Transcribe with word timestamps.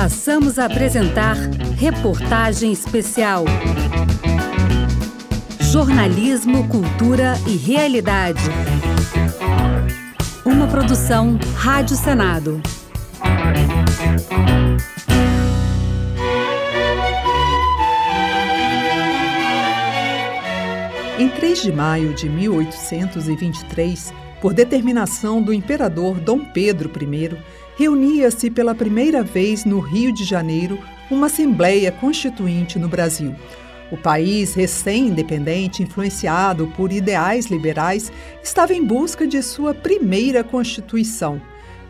Passamos 0.00 0.60
a 0.60 0.66
apresentar 0.66 1.34
reportagem 1.76 2.70
especial. 2.70 3.44
Jornalismo, 5.58 6.68
cultura 6.68 7.34
e 7.48 7.56
realidade. 7.56 8.40
Uma 10.44 10.68
produção 10.68 11.36
Rádio 11.56 11.96
Senado. 11.96 12.62
Em 21.18 21.28
3 21.28 21.60
de 21.60 21.72
maio 21.72 22.14
de 22.14 22.28
1823, 22.28 24.14
por 24.40 24.54
determinação 24.54 25.42
do 25.42 25.52
imperador 25.52 26.20
Dom 26.20 26.44
Pedro 26.44 26.88
I, 26.88 27.36
reunia-se 27.78 28.50
pela 28.50 28.74
primeira 28.74 29.22
vez 29.22 29.64
no 29.64 29.78
Rio 29.78 30.12
de 30.12 30.24
Janeiro 30.24 30.80
uma 31.08 31.26
Assembleia 31.26 31.92
Constituinte 31.92 32.76
no 32.76 32.88
Brasil. 32.88 33.36
O 33.92 33.96
país, 33.96 34.52
recém-independente, 34.52 35.84
influenciado 35.84 36.66
por 36.76 36.92
ideais 36.92 37.46
liberais, 37.46 38.10
estava 38.42 38.74
em 38.74 38.84
busca 38.84 39.28
de 39.28 39.40
sua 39.44 39.72
primeira 39.72 40.42
Constituição. 40.42 41.40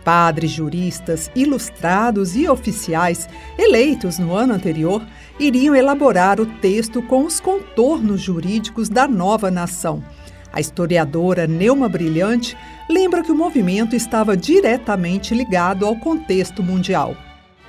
Padres, 0.04 0.50
juristas, 0.50 1.30
ilustrados 1.34 2.36
e 2.36 2.46
oficiais, 2.46 3.26
eleitos 3.58 4.18
no 4.18 4.34
ano 4.34 4.52
anterior, 4.52 5.02
iriam 5.40 5.74
elaborar 5.74 6.38
o 6.38 6.44
texto 6.44 7.00
com 7.00 7.24
os 7.24 7.40
contornos 7.40 8.20
jurídicos 8.20 8.90
da 8.90 9.08
nova 9.08 9.50
nação. 9.50 10.04
A 10.52 10.60
historiadora 10.60 11.46
Neuma 11.46 11.88
Brilhante 11.88 12.56
lembra 12.88 13.22
que 13.22 13.30
o 13.30 13.36
movimento 13.36 13.94
estava 13.94 14.36
diretamente 14.36 15.34
ligado 15.34 15.84
ao 15.84 15.96
contexto 15.96 16.62
mundial. 16.62 17.14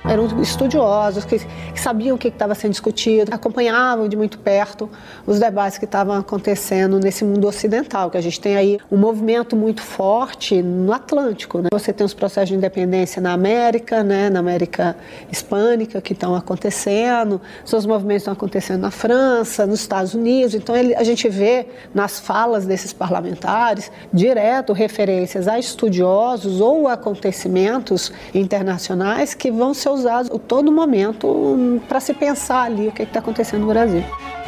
Eram 0.02 0.26
estudiosos 0.40 1.26
que, 1.26 1.38
que 1.38 1.80
sabiam 1.80 2.16
o 2.16 2.18
que 2.18 2.28
estava 2.28 2.54
sendo 2.54 2.70
discutido, 2.70 3.34
acompanhavam 3.34 4.08
de 4.08 4.16
muito 4.16 4.38
perto 4.38 4.88
os 5.26 5.38
debates 5.38 5.76
que 5.76 5.84
estavam 5.84 6.16
acontecendo 6.16 6.98
nesse 6.98 7.22
mundo 7.22 7.46
ocidental, 7.46 8.10
que 8.10 8.16
a 8.16 8.20
gente 8.20 8.40
tem 8.40 8.56
aí 8.56 8.78
um 8.90 8.96
movimento 8.96 9.54
muito 9.54 9.82
forte 9.82 10.62
no 10.62 10.92
Atlântico. 10.92 11.58
Né? 11.58 11.68
Você 11.70 11.92
tem 11.92 12.04
os 12.04 12.14
processos 12.14 12.48
de 12.48 12.54
independência 12.54 13.20
na 13.20 13.34
América, 13.34 14.02
né? 14.02 14.30
na 14.30 14.38
América 14.40 14.96
Hispânica, 15.30 16.00
que 16.00 16.14
estão 16.14 16.34
acontecendo, 16.34 17.38
seus 17.64 17.84
movimentos 17.84 18.22
estão 18.22 18.32
acontecendo 18.32 18.80
na 18.80 18.90
França, 18.90 19.66
nos 19.66 19.80
Estados 19.80 20.14
Unidos. 20.14 20.54
Então 20.54 20.74
ele, 20.74 20.94
a 20.94 21.04
gente 21.04 21.28
vê 21.28 21.66
nas 21.94 22.18
falas 22.18 22.64
desses 22.64 22.92
parlamentares 22.92 23.92
direto 24.10 24.72
referências 24.72 25.46
a 25.46 25.58
estudiosos 25.58 26.60
ou 26.60 26.88
acontecimentos 26.88 28.10
internacionais 28.34 29.34
que 29.34 29.50
vão 29.50 29.74
ser 29.74 29.89
ser 29.90 30.00
usados 30.00 30.30
a 30.30 30.38
todo 30.38 30.70
momento 30.70 31.80
para 31.88 32.00
se 32.00 32.14
pensar 32.14 32.64
ali 32.64 32.88
o 32.88 32.92
que 32.92 33.02
está 33.02 33.18
acontecendo 33.18 33.62
no 33.62 33.68
Brasil. 33.68 34.04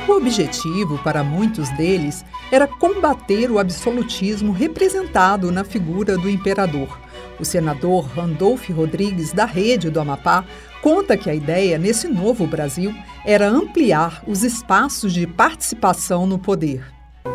O 0.08 0.12
objetivo, 0.12 0.98
para 0.98 1.22
muitos 1.22 1.68
deles, 1.70 2.24
era 2.50 2.66
combater 2.66 3.50
o 3.50 3.58
absolutismo 3.58 4.52
representado 4.52 5.52
na 5.52 5.64
figura 5.64 6.16
do 6.16 6.28
imperador. 6.28 6.98
O 7.38 7.44
senador 7.44 8.04
Randolph 8.06 8.68
Rodrigues, 8.70 9.32
da 9.32 9.44
Rede 9.44 9.90
do 9.90 10.00
Amapá, 10.00 10.44
conta 10.82 11.16
que 11.16 11.30
a 11.30 11.34
ideia 11.34 11.78
nesse 11.78 12.08
novo 12.08 12.46
Brasil 12.46 12.92
era 13.24 13.48
ampliar 13.48 14.22
os 14.26 14.42
espaços 14.42 15.12
de 15.12 15.26
participação 15.26 16.26
no 16.26 16.38
poder. 16.38 16.84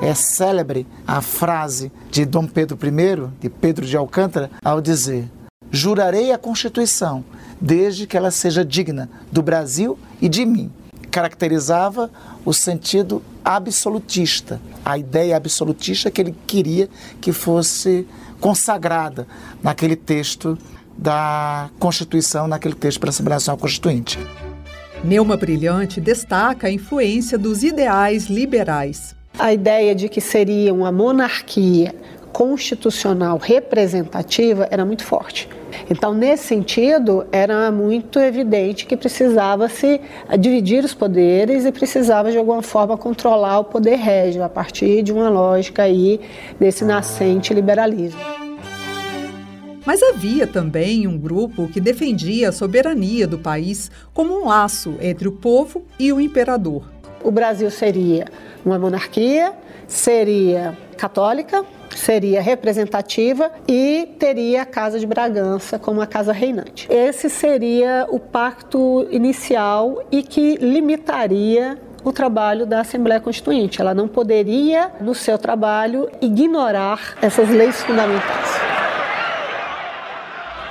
É 0.02 0.13
célebre 0.13 0.85
a 1.08 1.22
frase 1.22 1.91
de 2.11 2.25
Dom 2.25 2.45
Pedro 2.45 2.78
I, 2.85 3.30
de 3.39 3.50
Pedro 3.50 3.85
de 3.85 3.95
Alcântara, 3.95 4.52
ao 4.61 4.81
dizer: 4.81 5.30
Jurarei 5.72 6.31
a 6.33 6.38
Constituição 6.38 7.23
desde 7.59 8.08
que 8.08 8.16
ela 8.16 8.31
seja 8.31 8.63
digna 8.63 9.09
do 9.31 9.41
Brasil 9.41 9.97
e 10.22 10.30
de 10.30 10.45
mim. 10.45 10.72
Caracterizava 11.09 12.11
o 12.45 12.53
sentido 12.53 13.23
absolutista, 13.44 14.62
a 14.84 14.97
ideia 14.97 15.35
absolutista 15.35 16.12
que 16.12 16.22
ele 16.22 16.35
queria 16.46 16.90
que 17.19 17.31
fosse 17.31 18.07
consagrada 18.40 19.28
naquele 19.63 19.96
texto 19.96 20.57
da 20.97 21.69
Constituição, 21.79 22.47
naquele 22.47 22.75
texto 22.75 23.00
para 23.00 23.09
a 23.09 23.12
Assembleia 23.12 23.35
Nacional 23.35 23.57
Constituinte. 23.57 24.19
Neuma 25.03 25.38
Brilhante 25.38 26.01
destaca 26.01 26.67
a 26.67 26.72
influência 26.72 27.38
dos 27.38 27.63
ideais 27.63 28.25
liberais. 28.25 29.16
A 29.38 29.53
ideia 29.53 29.94
de 29.94 30.09
que 30.09 30.19
seria 30.19 30.73
uma 30.73 30.91
monarquia 30.91 31.94
constitucional 32.34 33.38
representativa 33.38 34.67
era 34.72 34.84
muito 34.85 35.03
forte. 35.03 35.47
Então, 35.90 36.14
nesse 36.14 36.46
sentido, 36.46 37.26
era 37.32 37.72
muito 37.72 38.20
evidente 38.20 38.86
que 38.86 38.98
precisava 38.98 39.70
se 39.70 40.02
dividir 40.40 40.84
os 40.84 40.94
poderes 40.94 41.66
e 41.66 41.72
precisava 41.72 42.32
de 42.32 42.38
alguma 42.38 42.62
forma 42.62 42.98
controlar 42.98 43.60
o 43.60 43.64
poder 43.64 43.96
régio 43.96 44.44
a 44.44 44.50
partir 44.50 45.04
de 45.04 45.14
uma 45.14 45.30
lógica 45.30 45.84
aí 45.84 46.20
desse 46.60 46.84
nascente 46.84 47.54
liberalismo. 47.54 48.20
Mas 49.86 50.04
havia 50.04 50.46
também 50.46 51.08
um 51.08 51.18
grupo 51.18 51.70
que 51.70 51.80
defendia 51.80 52.50
a 52.50 52.52
soberania 52.52 53.26
do 53.26 53.40
país 53.40 53.90
como 54.14 54.38
um 54.38 54.46
laço 54.46 54.96
entre 55.00 55.30
o 55.30 55.32
povo 55.32 55.86
e 55.98 56.12
o 56.12 56.20
imperador. 56.20 56.84
O 57.24 57.32
Brasil 57.32 57.72
seria 57.72 58.26
uma 58.66 58.78
monarquia, 58.78 59.54
seria 59.88 60.78
católica, 60.98 61.64
seria 61.97 62.41
representativa 62.41 63.52
e 63.68 64.16
teria 64.19 64.62
a 64.62 64.66
Casa 64.66 65.00
de 65.00 65.06
Bragança 65.06 65.78
como 65.80 66.02
a 66.02 66.08
casa 66.08 66.31
reinante. 66.31 66.88
Esse 66.90 67.30
seria 67.30 68.08
o 68.09 68.19
pacto 68.19 69.08
inicial 69.12 70.03
e 70.12 70.24
que 70.24 70.56
limitaria 70.58 71.78
o 72.03 72.12
trabalho 72.13 72.66
da 72.66 72.81
Assembleia 72.81 73.19
Constituinte. 73.19 73.81
Ela 73.81 73.94
não 73.94 74.08
poderia, 74.08 74.91
no 75.02 75.13
seu 75.13 75.38
trabalho, 75.38 76.09
ignorar 76.22 77.18
essas 77.22 77.50
leis 77.50 77.81
fundamentais. 77.81 78.62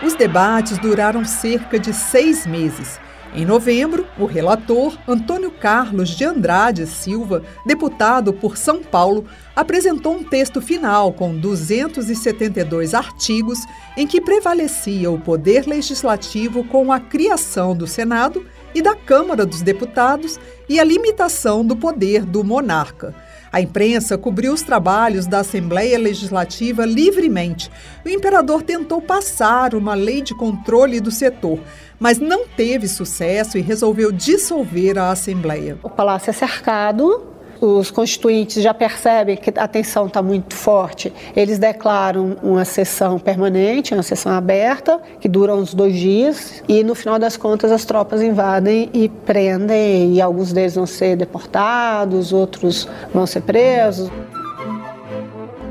Os 0.03 0.15
debates 0.15 0.79
duraram 0.79 1.25
cerca 1.25 1.79
de 1.79 1.93
seis 1.93 2.47
meses 2.47 3.01
em 3.37 3.45
novembro, 3.45 4.07
o 4.19 4.25
relator 4.25 4.97
Antônio 5.07 5.51
Carlos 5.51 6.09
de 6.09 6.25
Andrade 6.25 6.87
Silva, 6.87 7.43
deputado 7.67 8.33
por 8.33 8.57
São 8.57 8.83
Paulo, 8.83 9.27
apresentou 9.55 10.15
um 10.15 10.25
texto 10.25 10.63
final 10.63 11.13
com 11.13 11.37
272 11.37 12.95
artigos 12.95 13.59
em 13.95 14.07
que 14.07 14.23
prevalecia 14.23 15.11
o 15.11 15.21
poder 15.21 15.67
legislativo 15.67 16.65
com 16.65 16.91
a 16.91 16.99
criação 16.99 17.77
do 17.77 17.87
Senado 17.87 18.47
e 18.75 18.81
da 18.81 18.95
Câmara 18.95 19.45
dos 19.45 19.61
Deputados 19.61 20.41
e 20.67 20.81
a 20.81 20.85
limitação 20.85 21.63
do 21.63 21.77
poder 21.77 22.25
do 22.25 22.43
monarca. 22.43 23.15
A 23.53 23.61
imprensa 23.61 24.19
cobriu 24.19 24.53
os 24.53 24.63
trabalhos 24.63 25.27
da 25.27 25.41
Assembleia 25.41 25.99
Legislativa 25.99 26.85
livremente. 26.85 27.71
O 28.05 28.09
imperador 28.09 28.63
tentou 28.63 29.01
passar 29.01 29.75
uma 29.75 29.95
lei 29.95 30.23
de 30.23 30.35
controle 30.35 31.01
do 31.01 31.11
setor, 31.11 31.61
mas 31.99 32.19
não 32.19 32.47
teve 32.47 32.89
sucesso 32.89 33.57
e 33.57 33.63
resolveu 33.63 34.13
dissolver 34.13 34.99
a 34.99 35.11
Assembleia. 35.11 35.79
O 35.83 35.91
palácio 35.91 36.31
é 36.31 36.33
cercado, 36.33 37.36
os 37.61 37.91
constituintes 37.91 38.63
já 38.63 38.75
percebem 38.75 39.37
que 39.37 39.53
a 39.57 39.69
tensão 39.69 40.07
está 40.07 40.23
muito 40.23 40.55
forte, 40.55 41.13
eles 41.35 41.59
declaram 41.59 42.37
uma 42.43 42.65
sessão 42.65 43.19
permanente, 43.19 43.95
uma 43.95 44.03
sessão 44.03 44.33
aberta, 44.33 45.01
que 45.21 45.29
dura 45.29 45.55
uns 45.55 45.75
dois 45.75 45.97
dias, 45.97 46.63
e 46.69 46.83
no 46.85 46.95
final 46.95 47.19
das 47.19 47.37
contas 47.37 47.73
as 47.73 47.85
tropas 47.85 48.23
invadem 48.23 48.91
e 48.93 49.09
prendem, 49.09 50.15
e 50.15 50.21
alguns 50.21 50.53
deles 50.53 50.75
vão 50.75 50.87
ser 50.87 51.17
deportados, 51.17 52.33
outros 52.33 52.89
vão 53.13 53.27
ser 53.27 53.43
presos. 53.43 54.11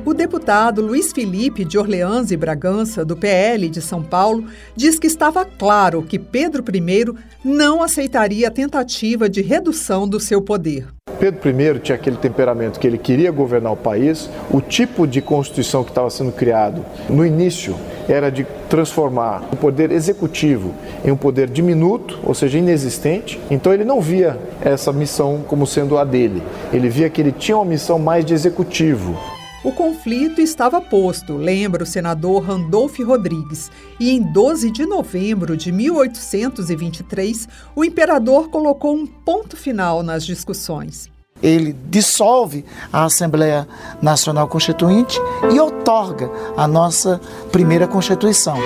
O 0.06 0.14
deputado 0.14 0.84
Luiz 0.84 1.12
Felipe 1.12 1.66
de 1.66 1.80
Orleans 1.80 2.30
e 2.30 2.38
Bragança, 2.38 3.04
do 3.04 3.18
PL 3.18 3.68
de 3.68 3.82
São 3.82 4.04
Paulo, 4.04 4.46
diz 4.76 5.00
que 5.00 5.08
estava 5.08 5.44
claro 5.44 6.04
que 6.04 6.20
Pedro 6.20 6.64
I 6.72 7.06
não 7.44 7.82
aceitaria 7.82 8.48
a 8.48 8.52
tentativa 8.52 9.28
de 9.28 9.42
redução 9.42 10.08
do 10.08 10.20
seu 10.20 10.44
poder. 10.44 10.95
Pedro 11.20 11.50
I 11.50 11.80
tinha 11.80 11.96
aquele 11.96 12.18
temperamento 12.18 12.80
que 12.80 12.88
ele 12.88 12.98
queria 12.98 13.32
governar 13.32 13.72
o 13.72 13.78
país, 13.78 14.30
o 14.52 14.62
tipo 14.62 15.08
de 15.08 15.22
constituição 15.22 15.84
que 15.84 15.92
estava 15.92 16.10
sendo 16.10 16.32
criado 16.32 16.86
no 17.10 17.26
início 17.26 17.76
era 18.08 18.30
de 18.30 18.46
transformar 18.70 19.44
o 19.52 19.56
poder 19.56 19.92
executivo 19.92 20.74
em 21.04 21.12
um 21.12 21.18
poder 21.18 21.50
diminuto, 21.50 22.20
ou 22.24 22.34
seja, 22.34 22.58
inexistente. 22.58 23.40
Então 23.50 23.74
ele 23.74 23.86
não 23.86 24.02
via 24.02 24.38
essa 24.62 24.92
missão 24.92 25.44
como 25.48 25.66
sendo 25.66 25.98
a 25.98 26.04
dele. 26.04 26.44
Ele 26.72 26.90
via 26.90 27.10
que 27.10 27.22
ele 27.22 27.32
tinha 27.32 27.58
uma 27.58 27.66
missão 27.66 27.98
mais 27.98 28.24
de 28.26 28.34
executivo. 28.34 29.35
O 29.66 29.72
conflito 29.72 30.40
estava 30.40 30.80
posto, 30.80 31.36
lembra 31.36 31.82
o 31.82 31.88
senador 31.88 32.44
Randolph 32.44 33.00
Rodrigues, 33.00 33.72
e 34.00 34.12
em 34.12 34.22
12 34.22 34.70
de 34.70 34.86
novembro 34.86 35.58
de 35.58 35.72
1823, 35.72 37.50
o 37.76 37.84
imperador 37.84 38.50
colocou 38.50 38.96
um 38.96 39.08
ponto 39.08 39.58
final 39.58 40.04
nas 40.04 40.24
discussões. 40.24 41.10
Ele 41.42 41.76
dissolve 41.90 42.64
a 42.94 43.06
Assembleia 43.06 43.68
Nacional 44.04 44.48
Constituinte 44.48 45.20
e 45.52 45.60
otorga 45.60 46.30
a 46.56 46.68
nossa 46.68 47.20
primeira 47.52 47.88
Constituição. 47.88 48.60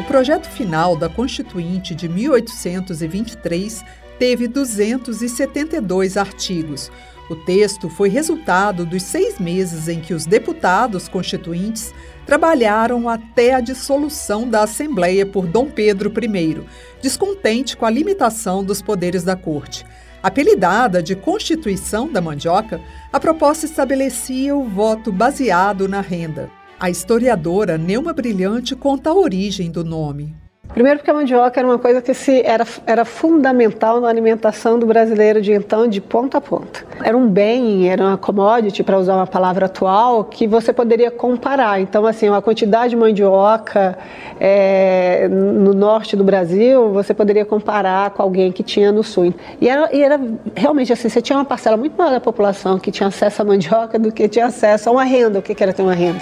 O 0.00 0.02
projeto 0.08 0.48
final 0.48 0.96
da 0.96 1.08
Constituinte 1.08 1.94
de 1.94 2.08
1823 2.08 3.84
teve 4.18 4.48
272 4.48 6.16
artigos. 6.16 6.90
O 7.28 7.34
texto 7.34 7.88
foi 7.88 8.08
resultado 8.08 8.86
dos 8.86 9.02
seis 9.02 9.40
meses 9.40 9.88
em 9.88 10.00
que 10.00 10.14
os 10.14 10.26
deputados 10.26 11.08
constituintes 11.08 11.92
trabalharam 12.24 13.08
até 13.08 13.54
a 13.54 13.60
dissolução 13.60 14.48
da 14.48 14.62
Assembleia 14.62 15.26
por 15.26 15.46
Dom 15.46 15.66
Pedro 15.66 16.12
I, 16.22 16.62
descontente 17.02 17.76
com 17.76 17.84
a 17.84 17.90
limitação 17.90 18.62
dos 18.62 18.80
poderes 18.80 19.24
da 19.24 19.34
Corte. 19.34 19.84
Apelidada 20.22 21.02
de 21.02 21.16
Constituição 21.16 22.10
da 22.10 22.20
Mandioca, 22.20 22.80
a 23.12 23.18
proposta 23.18 23.66
estabelecia 23.66 24.54
o 24.56 24.64
voto 24.64 25.12
baseado 25.12 25.88
na 25.88 26.00
renda. 26.00 26.50
A 26.78 26.90
historiadora 26.90 27.76
Neuma 27.76 28.12
Brilhante 28.12 28.76
conta 28.76 29.10
a 29.10 29.14
origem 29.14 29.70
do 29.70 29.84
nome. 29.84 30.45
Primeiro 30.72 30.98
porque 30.98 31.10
a 31.10 31.14
mandioca 31.14 31.58
era 31.58 31.66
uma 31.66 31.78
coisa 31.78 32.02
que 32.02 32.12
se, 32.12 32.42
era, 32.44 32.66
era 32.86 33.04
fundamental 33.04 34.00
na 34.00 34.08
alimentação 34.08 34.78
do 34.78 34.84
brasileiro 34.84 35.40
de 35.40 35.52
então, 35.52 35.88
de 35.88 36.00
ponta 36.00 36.38
a 36.38 36.40
ponta. 36.40 36.84
Era 37.02 37.16
um 37.16 37.26
bem, 37.26 37.88
era 37.88 38.02
uma 38.02 38.18
commodity, 38.18 38.82
para 38.82 38.98
usar 38.98 39.14
uma 39.14 39.26
palavra 39.26 39.66
atual, 39.66 40.24
que 40.24 40.46
você 40.46 40.72
poderia 40.72 41.10
comparar. 41.10 41.80
Então, 41.80 42.06
assim, 42.06 42.28
a 42.28 42.42
quantidade 42.42 42.90
de 42.90 42.96
mandioca 42.96 43.96
é, 44.38 45.28
no 45.28 45.72
norte 45.72 46.14
do 46.14 46.24
Brasil, 46.24 46.90
você 46.90 47.14
poderia 47.14 47.44
comparar 47.44 48.10
com 48.10 48.22
alguém 48.22 48.52
que 48.52 48.62
tinha 48.62 48.92
no 48.92 49.02
sul. 49.02 49.32
E 49.60 49.68
era, 49.68 49.88
e 49.94 50.02
era 50.02 50.20
realmente 50.54 50.92
assim, 50.92 51.08
você 51.08 51.22
tinha 51.22 51.38
uma 51.38 51.44
parcela 51.44 51.76
muito 51.76 51.96
maior 51.96 52.10
da 52.10 52.20
população 52.20 52.78
que 52.78 52.90
tinha 52.90 53.08
acesso 53.08 53.40
à 53.40 53.44
mandioca 53.44 53.98
do 53.98 54.12
que 54.12 54.28
tinha 54.28 54.46
acesso 54.46 54.90
a 54.90 54.92
uma 54.92 55.04
renda. 55.04 55.38
O 55.38 55.42
que 55.42 55.62
era 55.62 55.72
ter 55.72 55.82
uma 55.82 55.94
renda? 55.94 56.20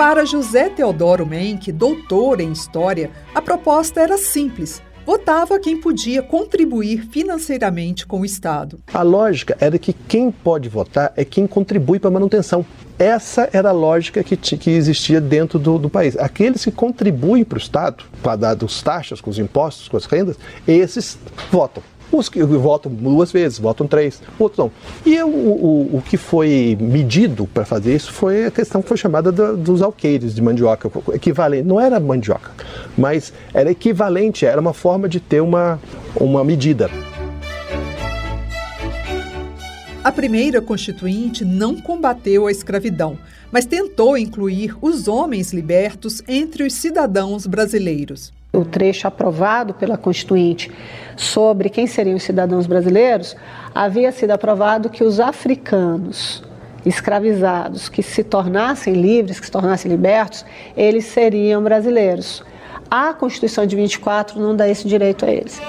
Para 0.00 0.24
José 0.24 0.70
Teodoro 0.70 1.26
Menck, 1.26 1.70
doutor 1.70 2.40
em 2.40 2.50
História, 2.52 3.10
a 3.34 3.42
proposta 3.42 4.00
era 4.00 4.16
simples. 4.16 4.80
Votava 5.04 5.58
quem 5.60 5.78
podia 5.78 6.22
contribuir 6.22 7.06
financeiramente 7.10 8.06
com 8.06 8.22
o 8.22 8.24
Estado. 8.24 8.80
A 8.94 9.02
lógica 9.02 9.58
era 9.60 9.78
que 9.78 9.92
quem 9.92 10.30
pode 10.30 10.70
votar 10.70 11.12
é 11.18 11.22
quem 11.22 11.46
contribui 11.46 11.98
para 11.98 12.08
a 12.08 12.12
manutenção. 12.12 12.64
Essa 12.98 13.50
era 13.52 13.68
a 13.68 13.72
lógica 13.72 14.24
que, 14.24 14.38
que 14.38 14.70
existia 14.70 15.20
dentro 15.20 15.58
do, 15.58 15.78
do, 15.78 15.90
país. 15.90 16.16
Aqueles 16.16 16.64
que 16.64 16.70
contribuem 16.70 17.44
para 17.44 17.58
o 17.58 17.60
Estado, 17.60 18.02
dar 18.38 18.56
as 18.64 18.82
taxas, 18.82 19.20
com 19.20 19.28
os 19.28 19.38
impostos, 19.38 19.86
com 19.86 19.98
as 19.98 20.06
rendas, 20.06 20.38
esses 20.66 21.18
votam. 21.52 21.82
Os 22.12 22.28
que 22.28 22.42
votam 22.42 22.92
duas 22.92 23.30
vezes, 23.30 23.58
votam 23.58 23.86
três, 23.86 24.20
outros 24.38 24.58
não. 24.58 24.72
E 25.06 25.22
o, 25.22 25.28
o, 25.28 25.96
o 25.98 26.02
que 26.02 26.16
foi 26.16 26.76
medido 26.80 27.46
para 27.46 27.64
fazer 27.64 27.94
isso 27.94 28.12
foi 28.12 28.46
a 28.46 28.50
questão 28.50 28.82
que 28.82 28.88
foi 28.88 28.96
chamada 28.96 29.30
do, 29.30 29.56
dos 29.56 29.80
alqueires 29.80 30.34
de 30.34 30.42
mandioca, 30.42 30.90
equivalente. 31.14 31.66
Não 31.66 31.80
era 31.80 32.00
mandioca, 32.00 32.50
mas 32.98 33.32
era 33.54 33.70
equivalente, 33.70 34.44
era 34.44 34.60
uma 34.60 34.74
forma 34.74 35.08
de 35.08 35.20
ter 35.20 35.40
uma, 35.40 35.78
uma 36.16 36.44
medida. 36.44 36.90
A 40.02 40.10
primeira 40.10 40.60
constituinte 40.60 41.44
não 41.44 41.76
combateu 41.76 42.46
a 42.46 42.50
escravidão, 42.50 43.18
mas 43.52 43.66
tentou 43.66 44.16
incluir 44.16 44.74
os 44.80 45.06
homens 45.06 45.52
libertos 45.52 46.22
entre 46.26 46.64
os 46.64 46.72
cidadãos 46.72 47.46
brasileiros 47.46 48.32
o 48.52 48.64
trecho 48.64 49.06
aprovado 49.06 49.74
pela 49.74 49.96
Constituinte 49.96 50.70
sobre 51.16 51.68
quem 51.68 51.86
seriam 51.86 52.16
os 52.16 52.22
cidadãos 52.22 52.66
brasileiros, 52.66 53.36
havia 53.74 54.10
sido 54.12 54.32
aprovado 54.32 54.90
que 54.90 55.04
os 55.04 55.20
africanos 55.20 56.42
escravizados 56.84 57.88
que 57.88 58.02
se 58.02 58.24
tornassem 58.24 58.94
livres, 58.94 59.38
que 59.38 59.46
se 59.46 59.52
tornassem 59.52 59.90
libertos, 59.90 60.44
eles 60.76 61.04
seriam 61.06 61.62
brasileiros. 61.62 62.42
A 62.90 63.12
Constituição 63.12 63.66
de 63.66 63.76
24 63.76 64.40
não 64.40 64.56
dá 64.56 64.68
esse 64.68 64.88
direito 64.88 65.24
a 65.24 65.30
eles. 65.30 65.60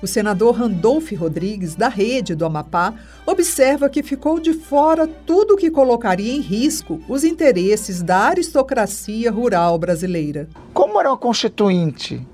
O 0.00 0.06
senador 0.06 0.54
Randolph 0.54 1.10
Rodrigues, 1.12 1.74
da 1.74 1.88
Rede 1.88 2.34
do 2.34 2.46
Amapá, 2.46 2.94
observa 3.26 3.88
que 3.88 4.02
ficou 4.02 4.38
de 4.38 4.52
fora 4.52 5.08
tudo 5.08 5.56
que 5.56 5.70
colocaria 5.70 6.32
em 6.32 6.40
risco 6.40 7.00
os 7.08 7.24
interesses 7.24 8.00
da 8.00 8.18
aristocracia 8.18 9.30
rural 9.30 9.76
brasileira. 9.76 10.48
Como 10.72 11.00
era 11.00 11.10
uma 11.10 11.16
constituinte 11.16 12.24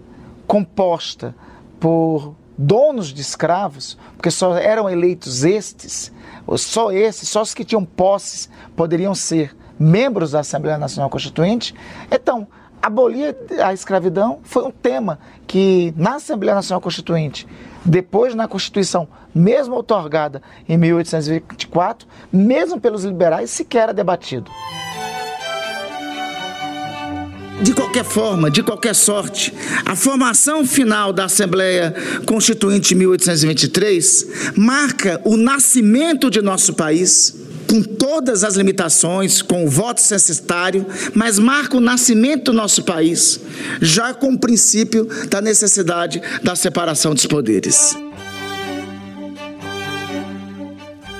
composta 0.47 1.35
por 1.81 2.35
donos 2.57 3.13
de 3.13 3.23
escravos, 3.23 3.99
porque 4.17 4.31
só 4.31 4.57
eram 4.57 4.89
eleitos 4.89 5.43
estes, 5.43 6.13
só 6.57 6.93
esses, 6.93 7.29
só 7.29 7.43
os 7.43 7.55
que 7.55 7.65
tinham 7.65 7.85
posses 7.85 8.49
poderiam 8.77 9.15
ser 9.15 9.57
membros 9.79 10.33
da 10.33 10.41
Assembleia 10.41 10.79
Nacional 10.79 11.11
Constituinte, 11.11 11.75
então 12.11 12.47
abolir 12.85 13.35
a 13.65 13.73
escravidão 13.73 14.41
foi 14.45 14.63
um 14.63 14.71
tema 14.71 15.19
que 15.47 15.95
na 15.97 16.17
Assembleia 16.17 16.55
Nacional 16.55 16.83
Constituinte, 16.83 17.47
depois 17.83 18.35
na 18.35 18.47
Constituição, 18.47 19.09
mesmo 19.35 19.75
otorgada 19.75 20.43
em 20.69 20.77
1824, 20.77 22.07
mesmo 22.31 22.79
pelos 22.79 23.03
liberais, 23.03 23.49
sequer 23.49 23.85
era 23.85 23.95
debatido. 23.95 24.51
De 27.63 27.73
qualquer 27.73 28.05
forma, 28.05 28.51
de 28.51 28.63
qualquer 28.63 28.95
sorte, 28.95 29.55
a 29.87 29.97
formação 29.97 30.67
final 30.67 31.11
da 31.11 31.25
Assembleia 31.25 31.95
Constituinte 32.27 32.91
de 32.91 32.97
1823 32.97 34.53
marca 34.57 35.23
o 35.25 35.39
nascimento 35.39 36.29
de 36.29 36.43
nosso 36.43 36.75
país 36.75 37.44
com 37.69 37.83
todas 37.83 38.45
as 38.45 38.57
limitações, 38.57 39.43
com 39.43 39.65
o 39.65 39.69
voto 39.69 40.01
censitário, 40.01 40.87
mas 41.15 41.39
marca 41.39 41.77
o 41.77 41.81
nascimento 41.81 42.45
do 42.45 42.53
nosso 42.53 42.85
país, 42.85 43.41
já 43.81 44.15
com 44.15 44.33
o 44.33 44.39
princípio 44.39 45.09
da 45.29 45.41
necessidade 45.41 46.21
da 46.43 46.55
separação 46.55 47.15
dos 47.15 47.27
poderes. 47.27 47.97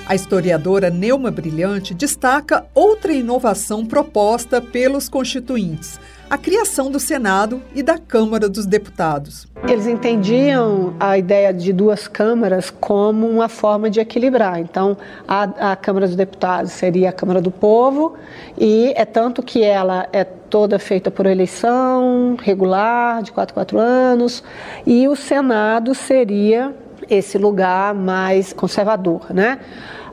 A 0.06 0.14
historiadora 0.14 0.91
Neuma 0.91 1.31
Brilhante 1.31 1.94
destaca 1.94 2.67
outra 2.75 3.12
inovação 3.12 3.87
proposta 3.87 4.61
pelos 4.61 5.08
constituintes 5.08 5.99
a 6.34 6.36
criação 6.36 6.90
do 6.90 6.98
Senado 6.98 7.62
e 7.76 7.81
da 7.81 7.96
Câmara 7.96 8.48
dos 8.48 8.66
Deputados. 8.66 9.46
Eles 9.69 9.86
entendiam 9.86 10.92
a 10.98 11.16
ideia 11.16 11.54
de 11.54 11.72
duas 11.72 12.08
câmaras 12.08 12.70
como 12.70 13.28
uma 13.28 13.48
forma 13.48 13.88
de 13.88 14.00
equilibrar. 14.00 14.58
Então, 14.58 14.96
a, 15.29 15.70
a 15.70 15.76
Câmara 15.76 16.08
dos 16.08 16.17
Deputados 16.17 16.72
seria 16.72 17.10
a 17.10 17.12
Câmara 17.12 17.41
do 17.41 17.53
Povo, 17.53 18.17
e 18.58 18.93
é 18.96 19.05
tanto 19.05 19.44
que 19.44 19.62
ela 19.62 20.08
é 20.12 20.24
toda 20.24 20.76
feita 20.76 21.08
por 21.08 21.24
eleição 21.24 22.36
regular, 22.43 23.22
de 23.22 23.31
4 23.31 23.55
4 23.55 23.79
anos, 23.79 24.43
e 24.84 25.06
o 25.06 25.14
Senado 25.14 25.94
seria 25.94 26.74
esse 27.08 27.38
lugar 27.38 27.94
mais 27.94 28.53
conservador, 28.53 29.32
né? 29.32 29.60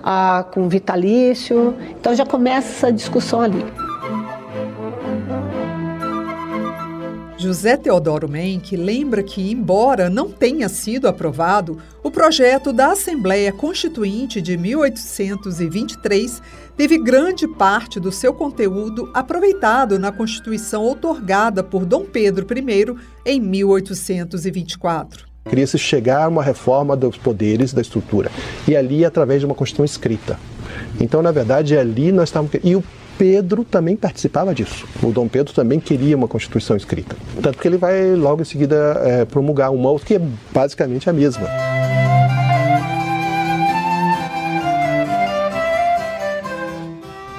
Ah, 0.03 0.45
com 0.53 0.69
vitalício. 0.69 1.75
Então 1.99 2.13
já 2.13 2.27
começa 2.27 2.69
essa 2.69 2.93
discussão 2.93 3.41
ali. 3.41 3.65
José 7.41 7.75
Teodoro 7.75 8.29
Menck 8.29 8.77
lembra 8.77 9.23
que, 9.23 9.51
embora 9.51 10.11
não 10.11 10.29
tenha 10.29 10.69
sido 10.69 11.07
aprovado, 11.07 11.79
o 12.03 12.11
projeto 12.11 12.71
da 12.71 12.91
Assembleia 12.91 13.51
Constituinte 13.51 14.39
de 14.39 14.55
1823 14.55 16.39
teve 16.77 16.99
grande 16.99 17.47
parte 17.47 17.99
do 17.99 18.11
seu 18.11 18.31
conteúdo 18.31 19.09
aproveitado 19.11 19.97
na 19.97 20.11
Constituição 20.11 20.83
outorgada 20.83 21.63
por 21.63 21.83
Dom 21.83 22.05
Pedro 22.05 22.45
I 22.55 22.95
em 23.25 23.41
1824. 23.41 25.25
Queria-se 25.49 25.79
chegar 25.79 26.25
a 26.25 26.27
uma 26.27 26.43
reforma 26.43 26.95
dos 26.95 27.17
poderes 27.17 27.73
da 27.73 27.81
estrutura, 27.81 28.29
e 28.67 28.75
ali 28.75 29.03
através 29.03 29.39
de 29.39 29.47
uma 29.47 29.55
Constituição 29.55 29.83
escrita. 29.85 30.39
Então, 30.99 31.23
na 31.23 31.31
verdade, 31.31 31.75
ali 31.75 32.11
nós 32.11 32.29
estávamos. 32.29 32.53
E 32.63 32.75
o 32.75 32.83
Pedro 33.21 33.63
também 33.63 33.95
participava 33.95 34.51
disso. 34.51 34.87
O 35.03 35.11
Dom 35.11 35.27
Pedro 35.27 35.53
também 35.53 35.79
queria 35.79 36.17
uma 36.17 36.27
Constituição 36.27 36.75
escrita. 36.75 37.15
Tanto 37.39 37.59
que 37.59 37.67
ele 37.67 37.77
vai 37.77 38.15
logo 38.15 38.41
em 38.41 38.45
seguida 38.45 38.99
é, 39.05 39.25
promulgar 39.25 39.71
uma 39.71 39.91
outra 39.91 40.07
que 40.07 40.15
é 40.15 40.21
basicamente 40.51 41.07
a 41.07 41.13
mesma. 41.13 41.47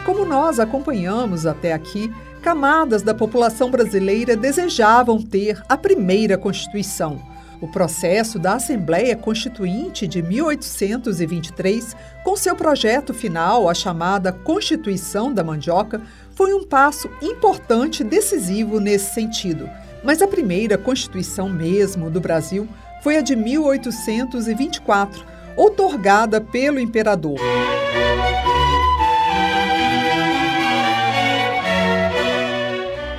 Como 0.07 0.25
nós 0.25 0.61
acompanhamos 0.61 1.47
até 1.47 1.73
aqui, 1.73 2.15
camadas 2.41 3.03
da 3.03 3.13
população 3.13 3.69
brasileira 3.69 4.37
desejavam 4.37 5.21
ter 5.21 5.61
a 5.69 5.77
primeira 5.77 6.39
Constituição 6.39 7.32
o 7.63 7.69
processo 7.69 8.41
da 8.41 8.55
Assembleia 8.55 9.15
Constituinte 9.15 10.09
de 10.09 10.21
1823, 10.21 11.95
com 12.25 12.37
seu 12.37 12.57
projeto 12.57 13.15
final, 13.15 13.69
a 13.69 13.75
chamada 13.75 14.33
Constituição 14.33 15.33
da 15.33 15.45
Mandioca, 15.45 16.03
foi 16.35 16.53
um 16.55 16.65
passo 16.65 17.09
importante 17.23 18.03
e 18.03 18.05
decisivo 18.05 18.81
nesse 18.81 19.15
sentido. 19.15 19.71
Mas 20.03 20.21
a 20.21 20.27
primeira 20.27 20.77
Constituição 20.77 21.49
mesmo 21.49 22.11
do 22.11 22.21
Brasil 22.21 22.69
foi 23.01 23.17
a 23.17 23.21
de 23.21 23.37
1824, 23.37 25.25
outorgada 25.57 26.41
pelo 26.41 26.81
imperador. 26.81 27.39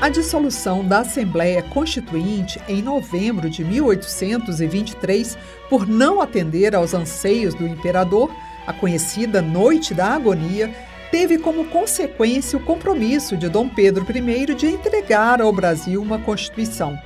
A 0.04 0.10
dissolução 0.10 0.86
da 0.86 1.00
Assembleia 1.00 1.64
Constituinte 1.64 2.62
em 2.68 2.82
novembro 2.82 3.50
de 3.50 3.64
1823, 3.64 5.38
por 5.70 5.88
não 5.88 6.20
atender 6.20 6.76
aos 6.76 6.94
anseios 6.94 7.54
do 7.54 7.66
imperador, 7.66 8.30
a 8.68 8.74
conhecida 8.74 9.42
Noite 9.42 9.94
da 9.94 10.08
Agonia, 10.08 10.70
teve 11.10 11.38
como 11.38 11.70
consequência 11.70 12.60
o 12.60 12.62
compromisso 12.62 13.38
de 13.38 13.48
Dom 13.48 13.70
Pedro 13.70 14.06
I 14.06 14.54
de 14.54 14.68
entregar 14.68 15.42
ao 15.42 15.54
Brasil 15.54 16.02
uma 16.02 16.20
Constituição. 16.20 17.00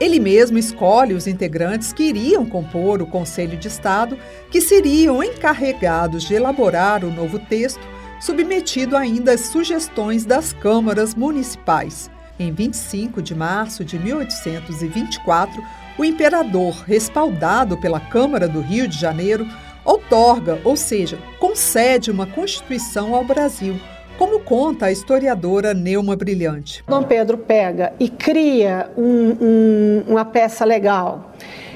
Ele 0.00 0.18
mesmo 0.18 0.58
escolhe 0.58 1.14
os 1.14 1.28
integrantes 1.28 1.92
que 1.92 2.02
iriam 2.02 2.44
compor 2.44 3.00
o 3.00 3.06
Conselho 3.06 3.56
de 3.56 3.68
Estado, 3.68 4.18
que 4.50 4.60
seriam 4.60 5.22
encarregados 5.22 6.24
de 6.24 6.34
elaborar 6.34 7.04
o 7.04 7.12
novo 7.12 7.38
texto, 7.38 7.86
submetido 8.20 8.96
ainda 8.96 9.34
às 9.34 9.42
sugestões 9.42 10.24
das 10.24 10.52
câmaras 10.52 11.14
municipais. 11.14 12.10
Em 12.40 12.50
25 12.52 13.20
de 13.20 13.34
março 13.34 13.84
de 13.84 13.98
1824, 13.98 15.62
o 15.98 16.02
imperador, 16.02 16.72
respaldado 16.86 17.78
pela 17.78 18.00
Câmara 18.00 18.48
do 18.48 18.62
Rio 18.62 18.88
de 18.88 18.98
Janeiro, 18.98 19.46
outorga, 19.84 20.58
ou 20.64 20.74
seja, 20.74 21.18
concede 21.38 22.10
uma 22.10 22.26
Constituição 22.26 23.14
ao 23.14 23.22
Brasil, 23.22 23.78
como 24.16 24.40
conta 24.40 24.86
a 24.86 24.92
historiadora 24.92 25.74
Neuma 25.74 26.16
Brilhante. 26.16 26.82
Dom 26.88 27.02
Pedro 27.02 27.36
pega 27.36 27.92
e 28.00 28.08
cria 28.08 28.90
um, 28.96 29.36
um, 29.38 30.04
uma 30.08 30.24
peça 30.24 30.64
legal 30.64 31.34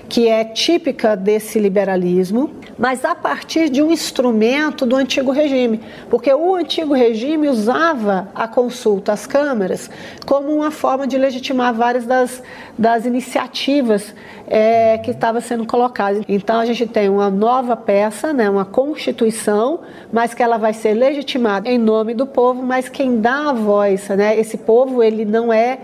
que 0.09 0.29
é 0.29 0.45
típica 0.45 1.17
desse 1.17 1.59
liberalismo, 1.59 2.51
mas 2.79 3.05
a 3.05 3.15
partir 3.15 3.69
de 3.69 3.83
um 3.83 3.91
instrumento 3.91 4.85
do 4.85 4.97
antigo 4.97 5.31
regime, 5.31 5.81
porque 6.11 6.33
o 6.33 6.55
antigo 6.55 6.93
regime 6.95 7.49
usava 7.49 8.29
a 8.35 8.47
consulta 8.49 9.13
às 9.13 9.27
câmaras 9.27 9.91
como 10.27 10.53
uma 10.53 10.71
forma 10.71 11.07
de 11.07 11.17
legitimar 11.17 11.73
várias 11.73 12.05
das, 12.05 12.43
das 12.77 13.07
iniciativas 13.07 14.15
é, 14.47 14.99
que 14.99 15.11
estavam 15.11 15.41
sendo 15.41 15.67
colocadas. 15.67 16.23
Então 16.29 16.61
a 16.61 16.65
gente 16.65 16.87
tem 16.87 17.09
uma 17.09 17.31
nova 17.31 17.77
peça, 17.77 18.33
né, 18.33 18.49
uma 18.51 18.65
constituição, 18.65 19.81
mas 20.13 20.35
que 20.35 20.43
ela 20.43 20.59
vai 20.59 20.73
ser 20.73 20.95
legitimada 20.95 21.69
em 21.69 21.79
nome 21.79 22.15
do 22.15 22.27
povo, 22.27 22.63
mas 22.63 22.89
quem 22.89 23.21
dá 23.21 23.51
a 23.51 23.53
voz, 23.53 24.09
né, 24.11 24.39
esse 24.39 24.59
povo 24.59 25.03
ele 25.03 25.25
não 25.25 25.53
é 25.53 25.79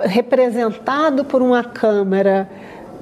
representado 0.00 1.24
por 1.24 1.42
uma 1.42 1.62
câmara 1.62 2.48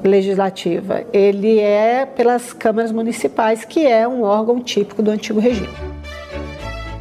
legislativa, 0.05 1.05
ele 1.13 1.59
é 1.59 2.05
pelas 2.05 2.53
câmaras 2.53 2.93
municipais, 2.93 3.65
que 3.65 3.87
é 3.87 4.07
um 4.07 4.23
órgão 4.23 4.61
típico 4.61 5.03
do 5.03 5.11
antigo 5.11 5.41
regime. 5.41 5.69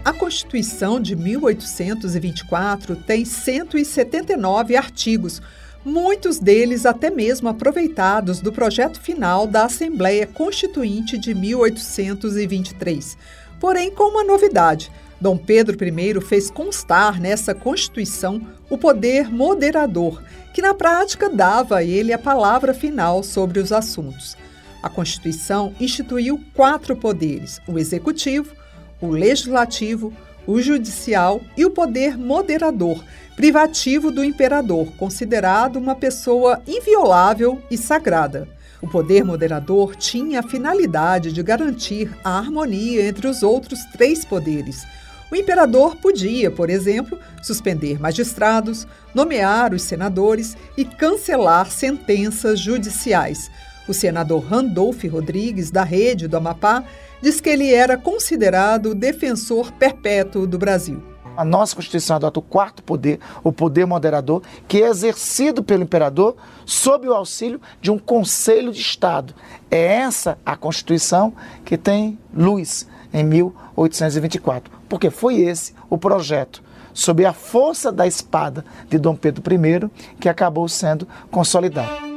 A 0.03 0.11
Constituição 0.11 0.99
de 0.99 1.15
1824 1.15 2.95
tem 2.95 3.23
179 3.23 4.75
artigos, 4.75 5.41
muitos 5.85 6.39
deles 6.39 6.85
até 6.85 7.09
mesmo 7.09 7.49
aproveitados 7.49 8.39
do 8.39 8.51
projeto 8.51 8.99
final 8.99 9.47
da 9.47 9.65
Assembleia 9.65 10.27
Constituinte 10.27 11.17
de 11.17 11.33
1823. 11.33 13.17
Porém, 13.59 13.91
com 13.91 14.09
uma 14.11 14.23
novidade. 14.23 14.91
Dom 15.23 15.37
Pedro 15.37 15.77
I 15.81 16.19
fez 16.19 16.51
constar 16.51 17.17
nessa 17.17 17.55
Constituição 17.55 18.41
o 18.69 18.77
poder 18.77 19.31
moderador, 19.31 20.21
que 20.53 20.61
na 20.61 20.73
prática 20.73 21.29
dava 21.29 21.77
a 21.77 21.83
ele 21.83 22.11
a 22.11 22.19
palavra 22.19 22.73
final 22.73 23.23
sobre 23.23 23.61
os 23.61 23.71
assuntos. 23.71 24.35
A 24.81 24.89
Constituição 24.89 25.73
instituiu 25.79 26.43
quatro 26.53 26.93
poderes: 26.93 27.61
o 27.65 27.79
executivo, 27.79 28.53
o 28.99 29.07
legislativo, 29.07 30.11
o 30.45 30.59
judicial 30.59 31.39
e 31.55 31.63
o 31.63 31.71
poder 31.71 32.17
moderador, 32.17 33.01
privativo 33.37 34.11
do 34.11 34.25
imperador, 34.25 34.91
considerado 34.97 35.77
uma 35.77 35.95
pessoa 35.95 36.61
inviolável 36.67 37.61
e 37.71 37.77
sagrada. 37.77 38.45
O 38.81 38.89
poder 38.89 39.23
moderador 39.23 39.95
tinha 39.95 40.41
a 40.41 40.43
finalidade 40.43 41.31
de 41.31 41.41
garantir 41.41 42.11
a 42.25 42.37
harmonia 42.37 43.07
entre 43.07 43.25
os 43.25 43.41
outros 43.41 43.79
três 43.93 44.25
poderes, 44.25 44.85
o 45.33 45.35
imperador 45.35 45.95
podia, 45.95 46.51
por 46.51 46.69
exemplo, 46.69 47.17
suspender 47.41 47.99
magistrados, 47.99 48.85
nomear 49.15 49.73
os 49.73 49.81
senadores 49.81 50.55
e 50.77 50.85
cancelar 50.85 51.71
sentenças 51.71 52.59
judiciais. 52.59 53.49
O 53.87 53.95
senador 53.95 54.43
Randolph 54.43 55.03
Rodrigues, 55.05 55.71
da 55.71 55.83
Rede 55.83 56.27
do 56.27 56.37
Amapá, 56.37 56.83
diz 57.19 57.41
que 57.41 57.49
ele 57.49 57.73
era 57.73 57.97
considerado 57.97 58.91
o 58.91 58.95
defensor 58.95 59.71
perpétuo 59.71 60.45
do 60.45 60.59
Brasil. 60.59 61.01
A 61.35 61.43
nossa 61.43 61.75
Constituição 61.75 62.17
adota 62.17 62.39
o 62.39 62.43
quarto 62.43 62.83
poder, 62.83 63.19
o 63.43 63.51
poder 63.51 63.87
moderador, 63.87 64.43
que 64.67 64.83
é 64.83 64.87
exercido 64.87 65.63
pelo 65.63 65.81
imperador 65.81 66.35
sob 66.63 67.07
o 67.07 67.13
auxílio 67.13 67.59
de 67.81 67.89
um 67.89 67.97
Conselho 67.97 68.71
de 68.71 68.81
Estado. 68.81 69.33
É 69.71 69.95
essa 69.95 70.37
a 70.45 70.55
Constituição 70.55 71.33
que 71.65 71.75
tem 71.75 72.19
luz 72.31 72.87
em 73.13 73.23
1824 73.23 74.83
porque 74.93 75.09
foi 75.09 75.37
esse 75.37 75.73
o 75.89 75.97
projeto, 75.97 76.61
sob 76.93 77.25
a 77.25 77.33
força 77.33 77.91
da 77.91 78.05
espada 78.05 78.63
de 78.87 78.99
Dom 78.99 79.15
Pedro 79.15 79.43
I, 79.51 79.89
que 80.19 80.29
acabou 80.29 80.69
sendo 80.69 81.07
consolidado. 81.31 82.13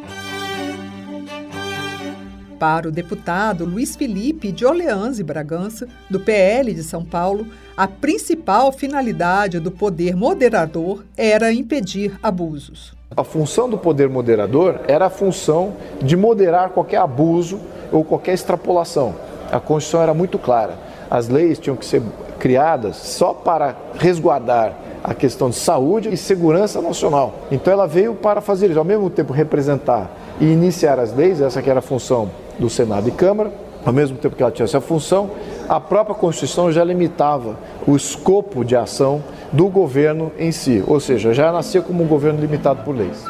Para 2.58 2.86
o 2.86 2.92
deputado 2.92 3.64
Luiz 3.64 3.96
Felipe 3.96 4.52
de 4.52 4.66
Orleans 4.66 5.18
e 5.18 5.22
Bragança, 5.22 5.88
do 6.10 6.20
PL 6.20 6.74
de 6.74 6.82
São 6.82 7.02
Paulo, 7.02 7.46
a 7.74 7.88
principal 7.88 8.70
finalidade 8.72 9.58
do 9.58 9.70
poder 9.70 10.14
moderador 10.14 11.02
era 11.16 11.50
impedir 11.50 12.18
abusos. 12.22 12.94
A 13.16 13.24
função 13.24 13.70
do 13.70 13.78
poder 13.78 14.10
moderador 14.10 14.80
era 14.86 15.06
a 15.06 15.10
função 15.10 15.76
de 16.02 16.14
moderar 16.14 16.68
qualquer 16.70 16.98
abuso 16.98 17.58
ou 17.90 18.04
qualquer 18.04 18.34
extrapolação. 18.34 19.14
A 19.50 19.58
Constituição 19.58 20.02
era 20.02 20.12
muito 20.12 20.38
clara. 20.38 20.85
As 21.10 21.28
leis 21.28 21.58
tinham 21.58 21.76
que 21.76 21.84
ser 21.84 22.02
criadas 22.38 22.96
só 22.96 23.32
para 23.32 23.76
resguardar 23.98 24.74
a 25.02 25.14
questão 25.14 25.50
de 25.50 25.56
saúde 25.56 26.12
e 26.12 26.16
segurança 26.16 26.82
nacional. 26.82 27.34
Então 27.50 27.72
ela 27.72 27.86
veio 27.86 28.14
para 28.14 28.40
fazer 28.40 28.70
isso, 28.70 28.78
ao 28.78 28.84
mesmo 28.84 29.08
tempo 29.08 29.32
representar 29.32 30.10
e 30.40 30.46
iniciar 30.46 30.98
as 30.98 31.14
leis, 31.14 31.40
essa 31.40 31.62
que 31.62 31.70
era 31.70 31.78
a 31.78 31.82
função 31.82 32.30
do 32.58 32.68
Senado 32.68 33.08
e 33.08 33.12
Câmara, 33.12 33.52
ao 33.84 33.92
mesmo 33.92 34.16
tempo 34.18 34.34
que 34.34 34.42
ela 34.42 34.50
tinha 34.50 34.64
essa 34.64 34.80
função, 34.80 35.30
a 35.68 35.78
própria 35.78 36.14
Constituição 36.14 36.72
já 36.72 36.82
limitava 36.82 37.56
o 37.86 37.94
escopo 37.94 38.64
de 38.64 38.74
ação 38.74 39.22
do 39.52 39.68
governo 39.68 40.32
em 40.36 40.50
si, 40.50 40.82
ou 40.86 40.98
seja, 40.98 41.32
já 41.32 41.52
nascia 41.52 41.80
como 41.80 42.02
um 42.02 42.06
governo 42.06 42.40
limitado 42.40 42.82
por 42.82 42.96
leis. 42.96 43.24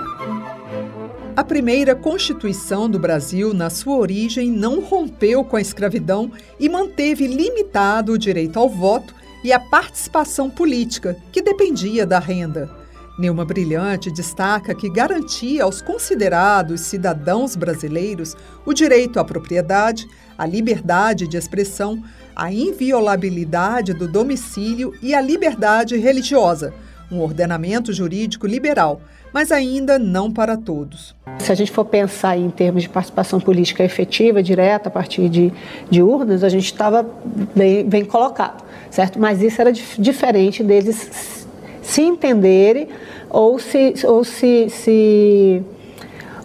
A 1.36 1.44
primeira 1.44 1.94
Constituição 1.94 2.88
do 2.88 2.98
Brasil, 2.98 3.52
na 3.52 3.68
sua 3.68 3.96
origem, 3.96 4.50
não 4.50 4.80
rompeu 4.80 5.44
com 5.44 5.56
a 5.56 5.60
escravidão 5.60 6.32
e 6.58 6.66
manteve 6.66 7.26
limitado 7.26 8.12
o 8.12 8.18
direito 8.18 8.58
ao 8.58 8.70
voto 8.70 9.14
e 9.44 9.52
à 9.52 9.60
participação 9.60 10.48
política, 10.48 11.14
que 11.30 11.42
dependia 11.42 12.06
da 12.06 12.18
renda. 12.18 12.70
Neuma 13.18 13.44
Brilhante 13.44 14.10
destaca 14.10 14.74
que 14.74 14.88
garantia 14.88 15.64
aos 15.64 15.82
considerados 15.82 16.80
cidadãos 16.80 17.54
brasileiros 17.54 18.34
o 18.64 18.72
direito 18.72 19.20
à 19.20 19.24
propriedade, 19.24 20.08
à 20.38 20.46
liberdade 20.46 21.28
de 21.28 21.36
expressão, 21.36 22.02
à 22.34 22.50
inviolabilidade 22.50 23.92
do 23.92 24.08
domicílio 24.08 24.94
e 25.02 25.14
à 25.14 25.20
liberdade 25.20 25.98
religiosa, 25.98 26.72
um 27.12 27.20
ordenamento 27.20 27.92
jurídico 27.92 28.46
liberal, 28.46 29.02
mas 29.32 29.52
ainda 29.52 29.98
não 29.98 30.30
para 30.30 30.56
todos. 30.56 31.14
Se 31.38 31.52
a 31.52 31.54
gente 31.54 31.70
for 31.70 31.84
pensar 31.84 32.36
em 32.36 32.50
termos 32.50 32.82
de 32.82 32.88
participação 32.88 33.40
política 33.40 33.84
efetiva, 33.84 34.42
direta, 34.42 34.88
a 34.88 34.92
partir 34.92 35.28
de, 35.28 35.52
de 35.90 36.02
urnas, 36.02 36.42
a 36.42 36.48
gente 36.48 36.66
estava 36.66 37.06
bem, 37.54 37.84
bem 37.84 38.04
colocado, 38.04 38.64
certo? 38.90 39.18
Mas 39.18 39.42
isso 39.42 39.60
era 39.60 39.72
dif 39.72 40.00
diferente 40.00 40.62
deles 40.62 41.46
se 41.82 42.02
entenderem 42.02 42.88
ou 43.30 43.58
se, 43.58 43.94
ou 44.04 44.24
se, 44.24 44.68
se, 44.70 45.62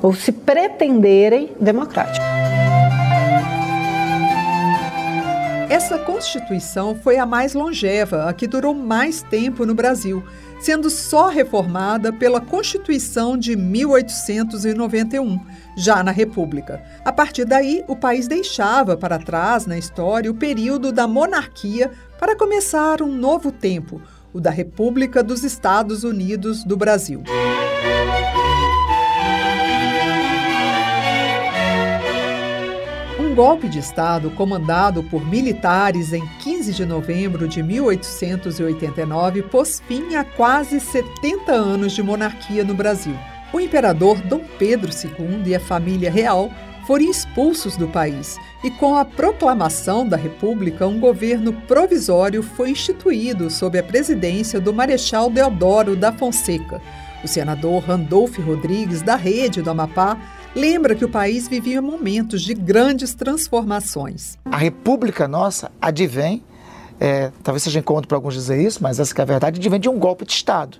ou 0.02 0.14
se 0.14 0.32
pretenderem 0.32 1.52
democráticos. 1.60 2.32
Essa 5.72 5.98
Constituição 5.98 6.96
foi 7.02 7.18
a 7.18 7.26
mais 7.26 7.54
longeva, 7.54 8.28
a 8.28 8.34
que 8.34 8.46
durou 8.46 8.74
mais 8.74 9.22
tempo 9.22 9.66
no 9.66 9.74
Brasil, 9.74 10.22
sendo 10.62 10.90
só 10.90 11.28
reformada 11.28 12.14
pela 12.14 12.40
Constituição 12.40 13.36
de 13.36 13.56
1891, 13.56 15.40
já 15.76 16.04
na 16.04 16.12
República. 16.12 16.84
A 17.04 17.12
partir 17.12 17.46
daí, 17.46 17.84
o 17.88 17.96
país 17.96 18.28
deixava 18.28 18.96
para 18.96 19.18
trás 19.18 19.66
na 19.66 19.78
história 19.78 20.30
o 20.30 20.36
período 20.36 20.92
da 20.92 21.08
monarquia 21.08 21.92
para 22.20 22.36
começar 22.36 23.02
um 23.02 23.12
novo 23.12 23.52
tempo, 23.52 24.02
o 24.32 24.40
da 24.40 24.52
República 24.52 25.24
dos 25.24 25.44
Estados 25.44 26.04
Unidos 26.04 26.64
do 26.64 26.78
Brasil. 26.78 27.24
Um 33.32 33.36
golpe 33.36 33.70
de 33.70 33.80
Estado 33.80 34.30
comandado 34.32 35.02
por 35.04 35.26
militares 35.26 36.12
em 36.12 36.22
15 36.44 36.74
de 36.74 36.86
novembro 36.86 37.48
de 37.48 37.64
1889 37.64 39.44
pôs 39.44 39.82
fim 39.88 40.16
a 40.16 40.26
quase 40.26 40.82
70 40.82 41.50
anos 41.54 41.94
de 41.94 42.04
monarquia 42.04 42.66
no 42.66 42.74
Brasil. 42.74 43.16
O 43.54 43.62
imperador 43.62 44.20
Dom 44.20 44.42
Pedro 44.60 44.92
II 44.92 45.44
e 45.46 45.56
a 45.56 45.62
família 45.62 46.12
real 46.12 46.52
foram 46.86 47.06
expulsos 47.06 47.78
do 47.78 47.88
país 47.88 48.38
e, 48.66 48.70
com 48.70 48.98
a 48.98 49.06
proclamação 49.06 50.06
da 50.06 50.18
República, 50.18 50.86
um 50.86 51.00
governo 51.00 51.54
provisório 51.54 52.44
foi 52.44 52.72
instituído 52.72 53.50
sob 53.50 53.80
a 53.80 53.84
presidência 53.84 54.60
do 54.60 54.74
Marechal 54.74 55.30
Deodoro 55.30 55.96
da 55.96 56.12
Fonseca. 56.12 56.82
O 57.24 57.30
senador 57.30 57.84
Randolfo 57.84 58.42
Rodrigues, 58.42 59.02
da 59.02 59.16
Rede 59.16 59.62
do 59.62 59.70
Amapá, 59.70 60.18
lembra 60.56 60.96
que 60.96 61.06
o 61.06 61.10
país 61.10 61.48
vivia 61.48 61.82
momentos 61.82 62.42
de 62.42 62.54
grandes 62.54 63.14
transformações. 63.14 64.38
A 64.46 64.58
República 64.58 65.28
nossa 65.28 65.72
advém, 65.82 66.44
é, 67.00 67.32
talvez 67.44 67.64
seja 67.64 67.80
encontro 67.80 68.08
para 68.08 68.18
alguns 68.18 68.34
dizer 68.34 68.62
isso, 68.62 68.82
mas 68.82 69.00
essa 69.00 69.14
é 69.18 69.22
a 69.22 69.26
verdade, 69.26 69.60
advém 69.60 69.80
de 69.80 69.90
um 69.90 69.98
golpe 69.98 70.26
de 70.26 70.34
Estado, 70.34 70.78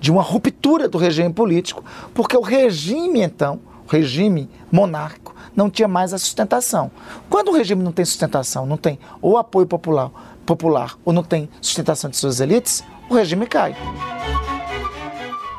de 0.00 0.10
uma 0.10 0.22
ruptura 0.22 0.88
do 0.88 0.98
regime 0.98 1.32
político, 1.32 1.84
porque 2.12 2.36
o 2.36 2.42
regime, 2.42 3.20
então, 3.22 3.60
o 3.86 3.90
regime 3.90 4.50
monárquico, 4.70 5.34
não 5.54 5.70
tinha 5.70 5.88
mais 5.88 6.12
a 6.14 6.18
sustentação. 6.18 6.90
Quando 7.28 7.48
o 7.48 7.52
regime 7.52 7.82
não 7.82 7.92
tem 7.92 8.04
sustentação, 8.04 8.66
não 8.66 8.76
tem 8.76 8.98
ou 9.20 9.36
apoio 9.36 9.66
popular, 9.66 10.10
popular 10.46 10.96
ou 11.04 11.12
não 11.12 11.22
tem 11.22 11.48
sustentação 11.60 12.10
de 12.10 12.16
suas 12.16 12.40
elites, 12.40 12.82
o 13.08 13.14
regime 13.14 13.46
cai. 13.46 13.76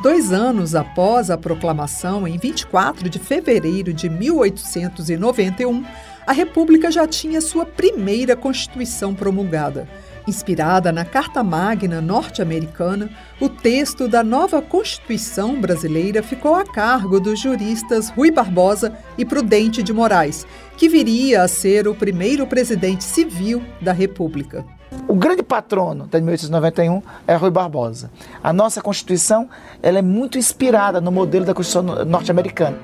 Dois 0.03 0.33
anos 0.33 0.75
após 0.75 1.31
a 1.31 1.37
proclamação, 1.37 2.27
em 2.27 2.37
24 2.37 3.07
de 3.07 3.17
fevereiro 3.19 3.93
de 3.93 4.09
1891, 4.09 5.81
a 6.27 6.33
República 6.33 6.91
já 6.91 7.07
tinha 7.07 7.39
sua 7.39 7.65
primeira 7.65 8.35
Constituição 8.35 9.15
promulgada. 9.15 9.87
Inspirada 10.27 10.91
na 10.91 11.05
Carta 11.05 11.41
Magna 11.41 12.01
norte-americana, 12.01 13.09
o 13.39 13.47
texto 13.47 14.09
da 14.09 14.21
nova 14.25 14.61
Constituição 14.61 15.61
brasileira 15.61 16.21
ficou 16.21 16.55
a 16.55 16.65
cargo 16.65 17.17
dos 17.17 17.39
juristas 17.39 18.09
Rui 18.09 18.29
Barbosa 18.29 18.93
e 19.17 19.23
Prudente 19.23 19.81
de 19.81 19.93
Moraes, 19.93 20.45
que 20.75 20.89
viria 20.89 21.43
a 21.43 21.47
ser 21.47 21.87
o 21.87 21.95
primeiro 21.95 22.45
presidente 22.45 23.05
civil 23.05 23.63
da 23.79 23.93
República. 23.93 24.65
O 25.07 25.15
grande 25.15 25.43
patrono 25.43 26.07
de 26.07 26.19
1891 26.19 27.01
é 27.27 27.35
Rui 27.35 27.51
Barbosa. 27.51 28.09
A 28.43 28.51
nossa 28.51 28.81
Constituição 28.81 29.49
ela 29.81 29.99
é 29.99 30.01
muito 30.01 30.37
inspirada 30.37 30.99
no 30.99 31.11
modelo 31.11 31.45
da 31.45 31.53
Constituição 31.53 32.05
norte-americana. 32.05 32.77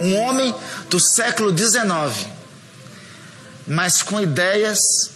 Um 0.00 0.16
homem 0.16 0.54
do 0.88 0.98
século 0.98 1.56
XIX, 1.56 2.26
mas 3.66 4.02
com 4.02 4.20
ideias 4.20 5.10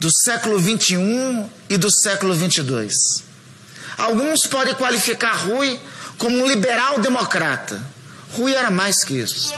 do 0.00 0.10
século 0.10 0.58
XXI 0.58 1.44
e 1.68 1.76
do 1.76 1.90
século 1.90 2.34
XXII. 2.34 3.24
Alguns 3.98 4.46
podem 4.46 4.74
qualificar 4.74 5.34
Rui 5.44 5.78
como 6.16 6.38
um 6.38 6.46
liberal 6.46 7.00
democrata. 7.00 7.80
Rui 8.32 8.54
era 8.54 8.70
mais 8.70 9.04
que 9.04 9.14
isso. 9.14 9.52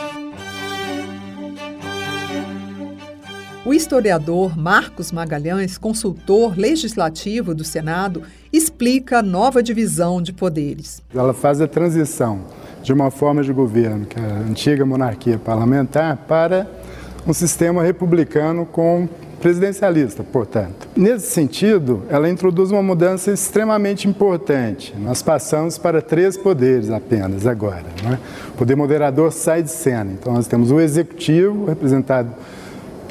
O 3.63 3.75
historiador 3.75 4.59
Marcos 4.59 5.13
Magalhães, 5.13 5.77
consultor 5.77 6.57
legislativo 6.57 7.55
do 7.55 7.63
Senado, 7.63 8.23
explica 8.51 9.19
a 9.19 9.23
nova 9.23 9.63
divisão 9.63 10.23
de 10.23 10.33
poderes. 10.33 11.03
Ela 11.15 11.35
faz 11.35 11.61
a 11.61 11.69
transição 11.69 12.41
de 12.83 12.91
uma 12.91 13.11
forma 13.11 13.43
de 13.43 13.53
governo, 13.53 14.07
que 14.07 14.19
é 14.19 14.23
a 14.23 14.39
antiga 14.49 14.87
monarquia 14.87 15.39
parlamentar, 15.39 16.17
para 16.27 16.67
um 17.27 17.35
sistema 17.35 17.83
republicano 17.83 18.65
com 18.65 19.07
presidencialista, 19.43 20.25
portanto. 20.25 20.89
Nesse 20.97 21.27
sentido, 21.27 22.03
ela 22.09 22.31
introduz 22.31 22.71
uma 22.71 22.83
mudança 22.83 23.31
extremamente 23.31 24.09
importante. 24.09 24.95
Nós 24.99 25.23
passamos 25.23 25.77
para 25.77 26.01
três 26.01 26.35
poderes 26.35 26.91
apenas 26.91 27.47
agora. 27.47 27.85
Né? 28.03 28.19
O 28.55 28.57
poder 28.57 28.75
moderador 28.75 29.31
sai 29.31 29.63
de 29.63 29.71
cena. 29.71 30.13
Então, 30.13 30.33
nós 30.33 30.47
temos 30.47 30.71
o 30.71 30.81
executivo, 30.81 31.67
representado 31.67 32.31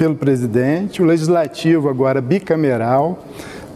pelo 0.00 0.14
presidente, 0.14 1.02
o 1.02 1.04
legislativo 1.04 1.86
agora 1.86 2.22
bicameral. 2.22 3.22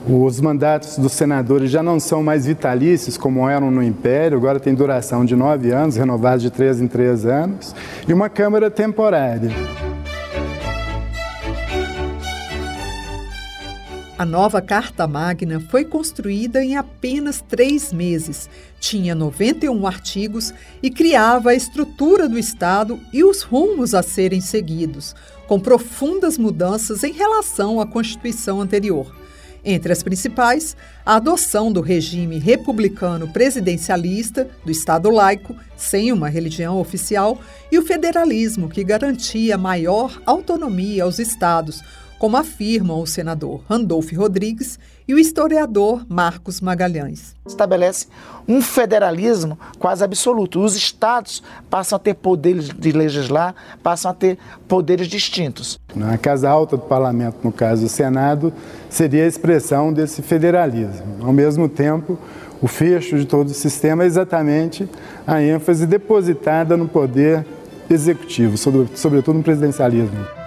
Os 0.08 0.40
mandatos 0.40 0.96
dos 0.96 1.12
senadores 1.12 1.70
já 1.70 1.82
não 1.82 2.00
são 2.00 2.22
mais 2.22 2.46
vitalícios 2.46 3.18
como 3.18 3.46
eram 3.46 3.70
no 3.70 3.82
Império, 3.82 4.38
agora 4.38 4.58
tem 4.58 4.74
duração 4.74 5.22
de 5.22 5.36
nove 5.36 5.70
anos, 5.70 5.96
renovados 5.96 6.42
de 6.42 6.50
três 6.50 6.80
em 6.80 6.88
três 6.88 7.26
anos, 7.26 7.74
e 8.08 8.12
uma 8.14 8.30
Câmara 8.30 8.70
temporária. 8.70 9.50
A 14.16 14.24
nova 14.24 14.62
Carta 14.62 15.08
Magna 15.08 15.58
foi 15.58 15.84
construída 15.84 16.62
em 16.62 16.76
apenas 16.76 17.40
três 17.40 17.92
meses, 17.92 18.48
tinha 18.78 19.12
91 19.12 19.84
artigos 19.88 20.54
e 20.80 20.88
criava 20.88 21.50
a 21.50 21.54
estrutura 21.54 22.28
do 22.28 22.38
Estado 22.38 23.00
e 23.12 23.24
os 23.24 23.42
rumos 23.42 23.92
a 23.92 24.04
serem 24.04 24.40
seguidos 24.40 25.16
com 25.48 25.58
profundas 25.58 26.38
mudanças 26.38 27.02
em 27.02 27.12
relação 27.12 27.80
à 27.80 27.86
Constituição 27.86 28.60
anterior. 28.60 29.12
Entre 29.64 29.92
as 29.92 30.02
principais, 30.02 30.76
a 31.04 31.16
adoção 31.16 31.72
do 31.72 31.80
regime 31.80 32.38
republicano 32.38 33.26
presidencialista, 33.28 34.48
do 34.64 34.70
Estado 34.70 35.10
laico, 35.10 35.56
sem 35.74 36.12
uma 36.12 36.28
religião 36.28 36.78
oficial, 36.78 37.40
e 37.72 37.78
o 37.78 37.84
federalismo, 37.84 38.68
que 38.68 38.84
garantia 38.84 39.56
maior 39.56 40.20
autonomia 40.26 41.04
aos 41.04 41.18
estados, 41.18 41.82
como 42.24 42.38
afirmam 42.38 43.02
o 43.02 43.06
senador 43.06 43.60
Randolph 43.68 44.10
Rodrigues 44.14 44.78
e 45.06 45.12
o 45.12 45.18
historiador 45.18 46.06
Marcos 46.08 46.58
Magalhães. 46.58 47.34
Estabelece 47.46 48.06
um 48.48 48.62
federalismo 48.62 49.58
quase 49.78 50.02
absoluto. 50.02 50.58
Os 50.64 50.74
estados 50.74 51.42
passam 51.68 51.96
a 51.96 51.98
ter 51.98 52.14
poderes 52.14 52.70
de 52.70 52.92
legislar, 52.92 53.54
passam 53.82 54.10
a 54.10 54.14
ter 54.14 54.38
poderes 54.66 55.06
distintos. 55.06 55.78
A 56.10 56.16
Casa 56.16 56.48
Alta 56.48 56.78
do 56.78 56.84
Parlamento, 56.84 57.36
no 57.44 57.52
caso 57.52 57.84
o 57.84 57.90
Senado, 57.90 58.54
seria 58.88 59.24
a 59.24 59.28
expressão 59.28 59.92
desse 59.92 60.22
federalismo. 60.22 61.18
Ao 61.20 61.30
mesmo 61.30 61.68
tempo, 61.68 62.18
o 62.62 62.66
fecho 62.66 63.18
de 63.18 63.26
todo 63.26 63.48
o 63.48 63.54
sistema 63.54 64.02
é 64.02 64.06
exatamente 64.06 64.88
a 65.26 65.42
ênfase 65.42 65.86
depositada 65.86 66.74
no 66.74 66.88
poder 66.88 67.44
executivo, 67.90 68.56
sobretudo 68.56 69.36
no 69.36 69.42
presidencialismo. 69.42 70.43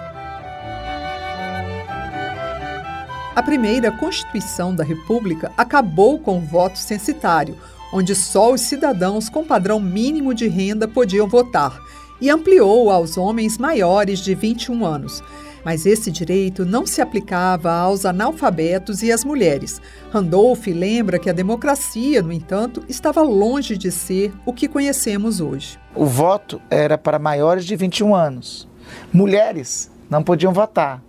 A 3.38 3.42
primeira 3.42 3.92
Constituição 3.92 4.74
da 4.74 4.82
República 4.82 5.52
acabou 5.56 6.18
com 6.18 6.38
o 6.38 6.40
voto 6.40 6.76
censitário, 6.76 7.56
onde 7.92 8.12
só 8.12 8.52
os 8.52 8.62
cidadãos 8.62 9.28
com 9.28 9.44
padrão 9.44 9.78
mínimo 9.78 10.34
de 10.34 10.48
renda 10.48 10.88
podiam 10.88 11.28
votar, 11.28 11.80
e 12.20 12.28
ampliou 12.28 12.90
aos 12.90 13.16
homens 13.16 13.56
maiores 13.56 14.18
de 14.18 14.34
21 14.34 14.84
anos. 14.84 15.22
Mas 15.64 15.86
esse 15.86 16.10
direito 16.10 16.66
não 16.66 16.84
se 16.84 17.00
aplicava 17.00 17.70
aos 17.70 18.04
analfabetos 18.04 19.04
e 19.04 19.12
às 19.12 19.24
mulheres. 19.24 19.80
Randolph 20.10 20.66
lembra 20.66 21.16
que 21.16 21.30
a 21.30 21.32
democracia, 21.32 22.20
no 22.20 22.32
entanto, 22.32 22.82
estava 22.88 23.22
longe 23.22 23.78
de 23.78 23.92
ser 23.92 24.32
o 24.44 24.52
que 24.52 24.66
conhecemos 24.66 25.40
hoje. 25.40 25.78
O 25.94 26.06
voto 26.06 26.60
era 26.68 26.98
para 26.98 27.20
maiores 27.20 27.64
de 27.64 27.76
21 27.76 28.16
anos. 28.16 28.68
Mulheres 29.12 29.88
não 30.10 30.24
podiam 30.24 30.52
votar. 30.52 31.00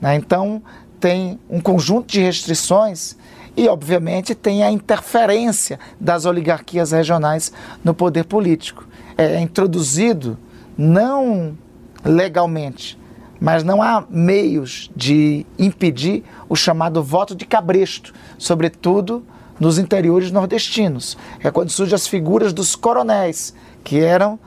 Né? 0.00 0.16
Então, 0.16 0.62
tem 1.00 1.38
um 1.48 1.60
conjunto 1.60 2.06
de 2.08 2.20
restrições 2.20 3.16
e, 3.56 3.68
obviamente, 3.68 4.34
tem 4.34 4.62
a 4.62 4.70
interferência 4.70 5.78
das 5.98 6.24
oligarquias 6.24 6.92
regionais 6.92 7.52
no 7.82 7.92
poder 7.92 8.24
político. 8.24 8.86
É 9.16 9.40
introduzido 9.40 10.38
não 10.76 11.56
legalmente, 12.04 12.98
mas 13.40 13.64
não 13.64 13.82
há 13.82 14.04
meios 14.08 14.90
de 14.94 15.44
impedir 15.58 16.24
o 16.48 16.54
chamado 16.54 17.02
voto 17.02 17.34
de 17.34 17.44
cabresto, 17.44 18.14
sobretudo 18.38 19.24
nos 19.58 19.78
interiores 19.78 20.30
nordestinos. 20.30 21.18
É 21.42 21.50
quando 21.50 21.70
surgem 21.70 21.94
as 21.94 22.06
figuras 22.06 22.52
dos 22.52 22.76
coronéis, 22.76 23.54
que 23.82 23.98
eram 23.98 24.38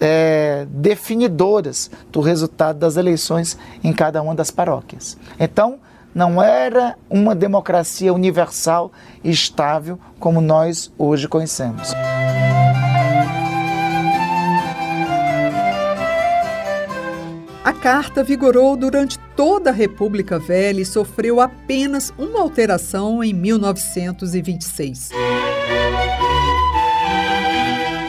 é, 0.00 0.66
definidoras 0.70 1.90
do 2.10 2.20
resultado 2.20 2.78
das 2.78 2.96
eleições 2.96 3.58
em 3.82 3.92
cada 3.92 4.22
uma 4.22 4.34
das 4.34 4.50
paróquias. 4.50 5.16
Então, 5.38 5.78
não 6.14 6.42
era 6.42 6.96
uma 7.08 7.34
democracia 7.34 8.12
universal 8.12 8.92
e 9.22 9.30
estável 9.30 9.98
como 10.18 10.40
nós 10.40 10.92
hoje 10.98 11.28
conhecemos. 11.28 11.92
A 17.64 17.72
carta 17.72 18.24
vigorou 18.24 18.76
durante 18.76 19.18
toda 19.36 19.70
a 19.70 19.72
República 19.72 20.38
Velha 20.38 20.80
e 20.80 20.86
sofreu 20.86 21.40
apenas 21.40 22.12
uma 22.18 22.40
alteração 22.40 23.22
em 23.22 23.32
1926. 23.32 25.10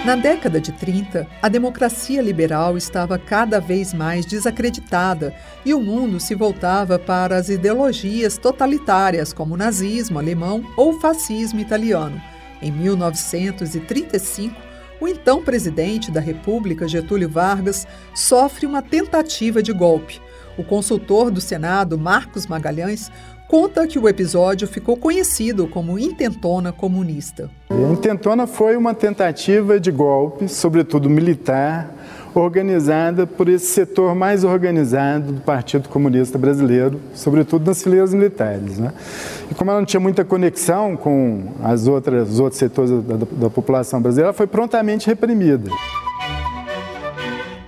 Na 0.05 0.17
década 0.17 0.59
de 0.59 0.73
30, 0.73 1.25
a 1.41 1.47
democracia 1.47 2.21
liberal 2.21 2.75
estava 2.75 3.17
cada 3.17 3.61
vez 3.61 3.93
mais 3.93 4.25
desacreditada 4.25 5.33
e 5.63 5.73
o 5.73 5.79
mundo 5.79 6.19
se 6.19 6.35
voltava 6.35 6.99
para 6.99 7.37
as 7.37 7.47
ideologias 7.47 8.37
totalitárias 8.37 9.31
como 9.31 9.53
o 9.53 9.57
nazismo 9.57 10.19
alemão 10.19 10.61
ou 10.75 10.95
o 10.95 10.99
fascismo 10.99 11.61
italiano. 11.61 12.21
Em 12.61 12.69
1935, 12.69 14.53
o 14.99 15.07
então 15.07 15.41
presidente 15.41 16.11
da 16.11 16.19
República, 16.19 16.85
Getúlio 16.85 17.29
Vargas, 17.29 17.87
sofre 18.13 18.65
uma 18.65 18.81
tentativa 18.81 19.63
de 19.63 19.71
golpe. 19.71 20.21
O 20.57 20.65
consultor 20.65 21.31
do 21.31 21.39
Senado, 21.39 21.97
Marcos 21.97 22.45
Magalhães, 22.45 23.09
conta 23.53 23.85
que 23.85 23.99
o 23.99 24.09
episódio 24.09 24.67
ficou 24.67 24.97
conhecido 24.97 25.67
como 25.67 25.99
Intentona 25.99 26.71
Comunista. 26.71 27.51
Intentona 27.91 28.47
foi 28.47 28.75
uma 28.75 28.95
tentativa 28.95 29.79
de 29.79 29.91
golpe, 29.91 30.49
sobretudo 30.49 31.07
militar, 31.07 31.93
organizada 32.33 33.27
por 33.27 33.47
esse 33.47 33.67
setor 33.67 34.15
mais 34.15 34.43
organizado 34.43 35.33
do 35.33 35.41
Partido 35.41 35.87
Comunista 35.87 36.35
Brasileiro, 36.35 36.99
sobretudo 37.13 37.67
nas 37.67 37.83
fileiras 37.83 38.11
militares. 38.11 38.79
Né? 38.79 38.91
E 39.51 39.53
como 39.53 39.69
ela 39.69 39.81
não 39.81 39.85
tinha 39.85 39.99
muita 39.99 40.25
conexão 40.25 40.97
com 40.97 41.43
as 41.61 41.85
outras, 41.85 42.31
os 42.31 42.39
outros 42.39 42.57
setores 42.57 42.89
da, 43.03 43.17
da 43.17 43.49
população 43.51 44.01
brasileira, 44.01 44.29
ela 44.29 44.33
foi 44.33 44.47
prontamente 44.47 45.05
reprimida. 45.05 45.69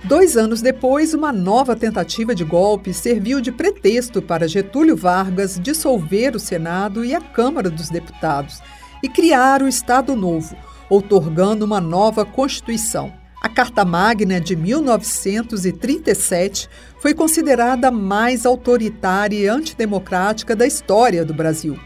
Dois 0.06 0.36
anos 0.36 0.62
depois, 0.62 1.12
uma 1.14 1.32
nova 1.32 1.74
tentativa 1.74 2.32
de 2.32 2.44
golpe 2.44 2.94
serviu 2.94 3.40
de 3.40 3.50
pretexto 3.50 4.22
para 4.22 4.46
Getúlio 4.46 4.96
Vargas 4.96 5.58
dissolver 5.60 6.36
o 6.36 6.38
Senado 6.38 7.04
e 7.04 7.12
a 7.12 7.20
Câmara 7.20 7.68
dos 7.68 7.88
Deputados 7.88 8.62
e 9.02 9.08
criar 9.08 9.62
o 9.62 9.68
Estado 9.68 10.14
Novo, 10.14 10.56
outorgando 10.88 11.64
uma 11.64 11.80
nova 11.80 12.24
Constituição. 12.24 13.12
A 13.42 13.48
Carta 13.48 13.84
Magna 13.84 14.40
de 14.40 14.54
1937 14.54 16.68
foi 17.00 17.12
considerada 17.12 17.88
a 17.88 17.92
mais 17.92 18.46
autoritária 18.46 19.36
e 19.36 19.48
antidemocrática 19.48 20.54
da 20.54 20.68
história 20.68 21.24
do 21.24 21.34
Brasil. 21.34 21.76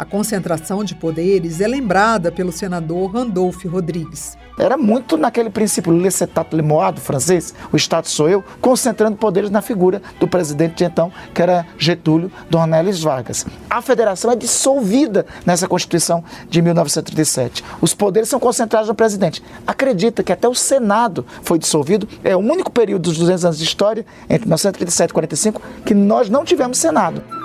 A 0.00 0.04
concentração 0.06 0.82
de 0.82 0.94
poderes 0.94 1.60
é 1.60 1.68
lembrada 1.68 2.32
pelo 2.32 2.50
senador 2.50 3.12
Randolph 3.12 3.66
Rodrigues. 3.66 4.34
Era 4.58 4.74
muito 4.74 5.18
naquele 5.18 5.50
princípio 5.50 5.92
laissez-faire 5.92 6.56
le 6.56 6.62
moi 6.62 6.90
do 6.90 7.02
francês, 7.02 7.54
o 7.70 7.76
Estado 7.76 8.08
sou 8.08 8.26
eu, 8.26 8.42
concentrando 8.62 9.18
poderes 9.18 9.50
na 9.50 9.60
figura 9.60 10.00
do 10.18 10.26
presidente 10.26 10.76
de 10.76 10.84
então, 10.84 11.12
que 11.34 11.42
era 11.42 11.66
Getúlio 11.76 12.32
Dornelles 12.48 13.02
Vargas. 13.02 13.44
A 13.68 13.82
federação 13.82 14.30
é 14.30 14.36
dissolvida 14.36 15.26
nessa 15.44 15.68
Constituição 15.68 16.24
de 16.48 16.62
1937. 16.62 17.62
Os 17.82 17.92
poderes 17.92 18.30
são 18.30 18.40
concentrados 18.40 18.88
no 18.88 18.94
presidente. 18.94 19.42
Acredita 19.66 20.22
que 20.22 20.32
até 20.32 20.48
o 20.48 20.54
Senado 20.54 21.26
foi 21.42 21.58
dissolvido, 21.58 22.08
é 22.24 22.34
o 22.34 22.40
único 22.40 22.70
período 22.70 23.02
dos 23.02 23.18
200 23.18 23.44
anos 23.44 23.58
de 23.58 23.64
história, 23.64 24.06
entre 24.30 24.46
1937 24.46 25.10
e 25.10 25.12
45, 25.12 25.62
que 25.84 25.92
nós 25.92 26.30
não 26.30 26.42
tivemos 26.42 26.78
Senado. 26.78 27.39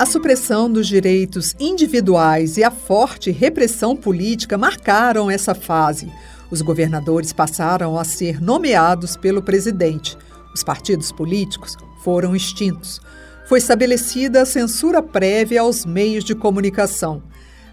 A 0.00 0.06
supressão 0.06 0.72
dos 0.72 0.88
direitos 0.88 1.54
individuais 1.60 2.56
e 2.56 2.64
a 2.64 2.70
forte 2.70 3.30
repressão 3.30 3.94
política 3.94 4.56
marcaram 4.56 5.30
essa 5.30 5.54
fase. 5.54 6.10
Os 6.50 6.62
governadores 6.62 7.34
passaram 7.34 7.98
a 7.98 8.02
ser 8.02 8.40
nomeados 8.40 9.14
pelo 9.14 9.42
presidente. 9.42 10.16
Os 10.54 10.64
partidos 10.64 11.12
políticos 11.12 11.76
foram 12.02 12.34
extintos. 12.34 12.98
Foi 13.46 13.58
estabelecida 13.58 14.40
a 14.40 14.46
censura 14.46 15.02
prévia 15.02 15.60
aos 15.60 15.84
meios 15.84 16.24
de 16.24 16.34
comunicação. 16.34 17.22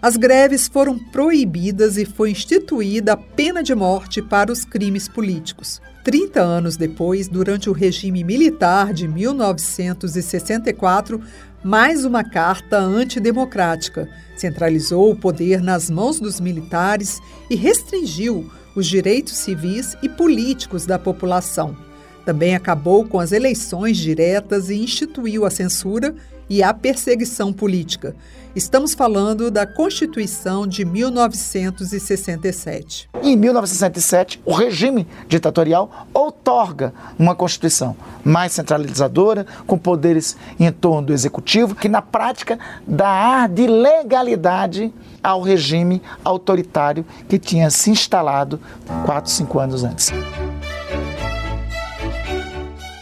As 0.02 0.18
greves 0.18 0.68
foram 0.68 0.98
proibidas 0.98 1.96
e 1.96 2.04
foi 2.04 2.32
instituída 2.32 3.14
a 3.14 3.16
pena 3.16 3.62
de 3.62 3.74
morte 3.74 4.20
para 4.20 4.52
os 4.52 4.66
crimes 4.66 5.08
políticos. 5.08 5.80
30 6.04 6.40
anos 6.40 6.76
depois, 6.76 7.26
durante 7.26 7.68
o 7.68 7.72
regime 7.72 8.22
militar 8.22 8.94
de 8.94 9.08
1964, 9.08 11.20
mais 11.62 12.04
uma 12.04 12.22
carta 12.22 12.78
antidemocrática, 12.78 14.08
centralizou 14.36 15.10
o 15.10 15.16
poder 15.16 15.60
nas 15.60 15.90
mãos 15.90 16.20
dos 16.20 16.40
militares 16.40 17.20
e 17.50 17.56
restringiu 17.56 18.48
os 18.76 18.86
direitos 18.86 19.34
civis 19.34 19.96
e 20.00 20.08
políticos 20.08 20.86
da 20.86 20.98
população. 20.98 21.76
Também 22.24 22.54
acabou 22.54 23.04
com 23.06 23.18
as 23.18 23.32
eleições 23.32 23.96
diretas 23.96 24.70
e 24.70 24.76
instituiu 24.76 25.44
a 25.44 25.50
censura 25.50 26.14
e 26.48 26.62
a 26.62 26.72
perseguição 26.72 27.52
política. 27.52 28.14
Estamos 28.56 28.94
falando 28.94 29.50
da 29.50 29.66
Constituição 29.66 30.66
de 30.66 30.82
1967. 30.84 33.08
Em 33.22 33.36
1967, 33.36 34.40
o 34.44 34.52
regime 34.52 35.06
ditatorial 35.28 36.08
outorga 36.12 36.92
uma 37.18 37.36
Constituição 37.36 37.96
mais 38.24 38.52
centralizadora, 38.52 39.46
com 39.66 39.78
poderes 39.78 40.36
em 40.58 40.72
torno 40.72 41.08
do 41.08 41.12
executivo, 41.12 41.74
que 41.74 41.88
na 41.88 42.00
prática 42.02 42.58
dá 42.86 43.08
ar 43.08 43.48
de 43.48 43.66
legalidade 43.66 44.92
ao 45.22 45.42
regime 45.42 46.00
autoritário 46.24 47.04
que 47.28 47.38
tinha 47.38 47.70
se 47.70 47.90
instalado 47.90 48.58
quatro, 49.04 49.30
cinco 49.30 49.60
anos 49.60 49.84
antes. 49.84 50.10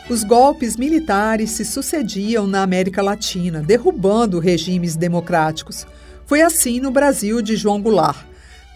Os 0.08 0.22
golpes 0.22 0.76
militares 0.76 1.50
se 1.50 1.64
sucediam 1.64 2.46
na 2.46 2.62
América 2.62 3.02
Latina, 3.02 3.60
derrubando 3.60 4.38
regimes 4.38 4.94
democráticos. 4.94 5.84
Foi 6.26 6.42
assim 6.42 6.78
no 6.78 6.92
Brasil 6.92 7.42
de 7.42 7.56
João 7.56 7.82
Goulart. 7.82 8.24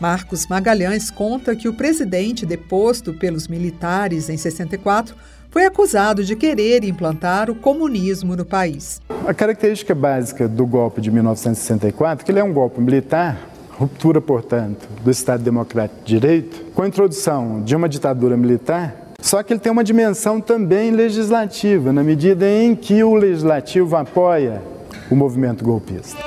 Marcos 0.00 0.48
Magalhães 0.48 1.08
conta 1.08 1.54
que 1.54 1.68
o 1.68 1.72
presidente 1.72 2.44
deposto 2.44 3.14
pelos 3.14 3.46
militares 3.46 4.28
em 4.28 4.36
64 4.36 5.14
foi 5.50 5.66
acusado 5.66 6.24
de 6.24 6.34
querer 6.34 6.82
implantar 6.82 7.48
o 7.48 7.54
comunismo 7.54 8.34
no 8.34 8.44
país. 8.44 9.00
A 9.24 9.32
característica 9.32 9.94
básica 9.94 10.48
do 10.48 10.66
golpe 10.66 11.00
de 11.00 11.12
1964 11.12 12.22
é 12.22 12.24
que 12.24 12.32
ele 12.32 12.40
é 12.40 12.44
um 12.44 12.52
golpe 12.52 12.80
militar, 12.80 13.38
ruptura, 13.78 14.20
portanto, 14.20 14.88
do 15.04 15.12
Estado 15.12 15.44
Democrático 15.44 16.00
de 16.04 16.18
Direito, 16.18 16.72
com 16.74 16.82
a 16.82 16.88
introdução 16.88 17.62
de 17.62 17.76
uma 17.76 17.88
ditadura 17.88 18.36
militar 18.36 19.09
só 19.22 19.42
que 19.42 19.52
ele 19.52 19.60
tem 19.60 19.70
uma 19.70 19.84
dimensão 19.84 20.40
também 20.40 20.90
legislativa, 20.90 21.92
na 21.92 22.02
medida 22.02 22.48
em 22.48 22.74
que 22.74 23.02
o 23.04 23.14
legislativo 23.14 23.96
apoia 23.96 24.62
o 25.10 25.14
movimento 25.14 25.64
golpista. 25.64 26.18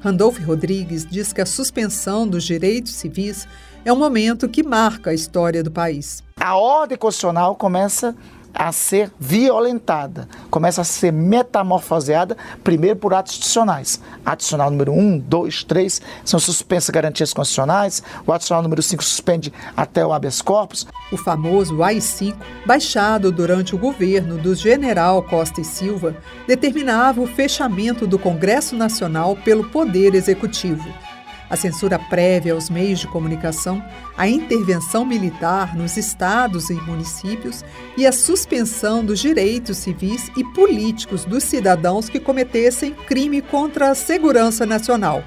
Randolph 0.00 0.38
Rodrigues 0.38 1.04
diz 1.04 1.32
que 1.32 1.42
a 1.42 1.46
suspensão 1.46 2.26
dos 2.26 2.44
direitos 2.44 2.92
civis 2.92 3.46
é 3.84 3.92
um 3.92 3.96
momento 3.96 4.48
que 4.48 4.62
marca 4.62 5.10
a 5.10 5.14
história 5.14 5.62
do 5.62 5.70
país. 5.70 6.22
A 6.38 6.56
ordem 6.56 6.96
constitucional 6.96 7.54
começa 7.54 8.16
a 8.54 8.72
ser 8.72 9.10
violentada, 9.18 10.28
começa 10.50 10.80
a 10.80 10.84
ser 10.84 11.12
metamorfoseada, 11.12 12.36
primeiro 12.62 12.96
por 12.96 13.14
atos 13.14 13.32
institucionais. 13.32 14.00
Adicional 14.24 14.70
número 14.70 14.92
1, 14.92 15.18
2, 15.18 15.64
3 15.64 16.02
são 16.24 16.40
suspensas 16.40 16.90
garantias 16.90 17.32
constitucionais, 17.32 18.02
o 18.26 18.32
adicional 18.32 18.62
número 18.62 18.82
5 18.82 19.02
suspende 19.02 19.52
até 19.76 20.04
o 20.04 20.12
habeas 20.12 20.42
corpus. 20.42 20.86
O 21.12 21.16
famoso 21.16 21.82
AI-5, 21.82 22.36
baixado 22.66 23.32
durante 23.32 23.74
o 23.74 23.78
governo 23.78 24.38
do 24.38 24.54
general 24.54 25.22
Costa 25.22 25.60
e 25.60 25.64
Silva, 25.64 26.16
determinava 26.46 27.20
o 27.20 27.26
fechamento 27.26 28.06
do 28.06 28.18
Congresso 28.18 28.76
Nacional 28.76 29.36
pelo 29.36 29.64
Poder 29.70 30.14
Executivo 30.14 31.09
a 31.50 31.56
censura 31.56 31.98
prévia 31.98 32.54
aos 32.54 32.70
meios 32.70 33.00
de 33.00 33.08
comunicação, 33.08 33.84
a 34.16 34.28
intervenção 34.28 35.04
militar 35.04 35.76
nos 35.76 35.96
estados 35.96 36.70
e 36.70 36.74
municípios 36.74 37.64
e 37.96 38.06
a 38.06 38.12
suspensão 38.12 39.04
dos 39.04 39.18
direitos 39.18 39.78
civis 39.78 40.30
e 40.36 40.44
políticos 40.44 41.24
dos 41.24 41.42
cidadãos 41.42 42.08
que 42.08 42.20
cometessem 42.20 42.94
crime 42.94 43.42
contra 43.42 43.90
a 43.90 43.94
segurança 43.96 44.64
nacional. 44.64 45.24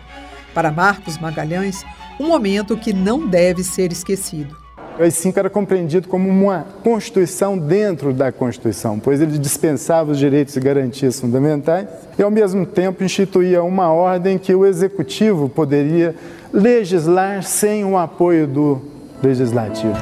Para 0.53 0.71
Marcos 0.71 1.17
Magalhães, 1.17 1.83
um 2.19 2.27
momento 2.27 2.77
que 2.77 2.93
não 2.93 3.27
deve 3.27 3.63
ser 3.63 3.91
esquecido. 3.91 4.62
O 4.97 5.01
AI-5 5.01 5.38
era 5.38 5.49
compreendido 5.49 6.08
como 6.08 6.29
uma 6.29 6.67
Constituição 6.84 7.58
dentro 7.58 8.13
da 8.13 8.32
Constituição, 8.32 8.99
pois 8.99 9.19
ele 9.19 9.39
dispensava 9.39 10.12
os 10.12 10.19
direitos 10.19 10.56
e 10.56 10.60
garantias 10.60 11.19
fundamentais 11.19 11.88
e, 12.17 12.21
ao 12.21 12.29
mesmo 12.29 12.63
tempo, 12.63 13.03
instituía 13.03 13.63
uma 13.63 13.91
ordem 13.91 14.38
que 14.38 14.53
o 14.53 14.63
Executivo 14.63 15.49
poderia 15.49 16.13
legislar 16.53 17.41
sem 17.41 17.84
o 17.84 17.97
apoio 17.97 18.45
do 18.45 18.79
Legislativo. 19.23 19.95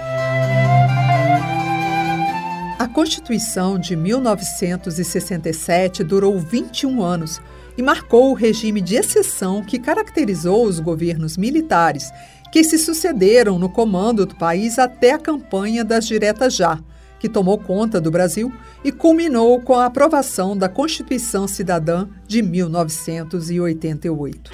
A 2.78 2.88
Constituição 2.94 3.80
de 3.80 3.96
1967 3.96 6.04
durou 6.04 6.38
21 6.38 7.02
anos 7.02 7.40
e 7.78 7.82
marcou 7.82 8.32
o 8.32 8.34
regime 8.34 8.82
de 8.82 8.96
exceção 8.96 9.64
que 9.64 9.80
caracterizou 9.80 10.66
os 10.66 10.82
governos 10.82 11.38
militares 11.38 12.12
que 12.52 12.64
se 12.64 12.78
sucederam 12.78 13.58
no 13.58 13.70
comando 13.70 14.26
do 14.26 14.36
país 14.36 14.78
até 14.78 15.14
a 15.14 15.20
campanha 15.20 15.86
das 15.86 16.06
Diretas 16.06 16.54
Já, 16.56 16.78
que 17.20 17.30
tomou 17.30 17.58
conta 17.58 18.02
do 18.02 18.12
Brasil 18.12 18.52
e 18.84 18.92
culminou 18.92 19.62
com 19.62 19.76
a 19.76 19.86
aprovação 19.86 20.58
da 20.58 20.68
Constituição 20.68 21.48
Cidadã 21.48 22.10
de 22.28 22.42
1988. 22.42 24.52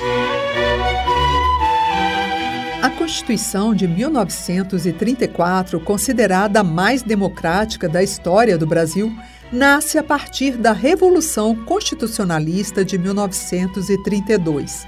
A 2.82 2.90
Constituição 2.92 3.74
de 3.74 3.88
1934, 3.88 5.80
considerada 5.80 6.60
a 6.60 6.64
mais 6.64 7.02
democrática 7.02 7.90
da 7.90 8.04
história 8.04 8.56
do 8.58 8.68
Brasil, 8.68 9.12
nasce 9.52 9.98
a 9.98 10.04
partir 10.04 10.58
da 10.58 10.74
Revolução 10.74 11.56
Constitucionalista 11.56 12.86
de 12.86 12.98
1932. 12.98 14.86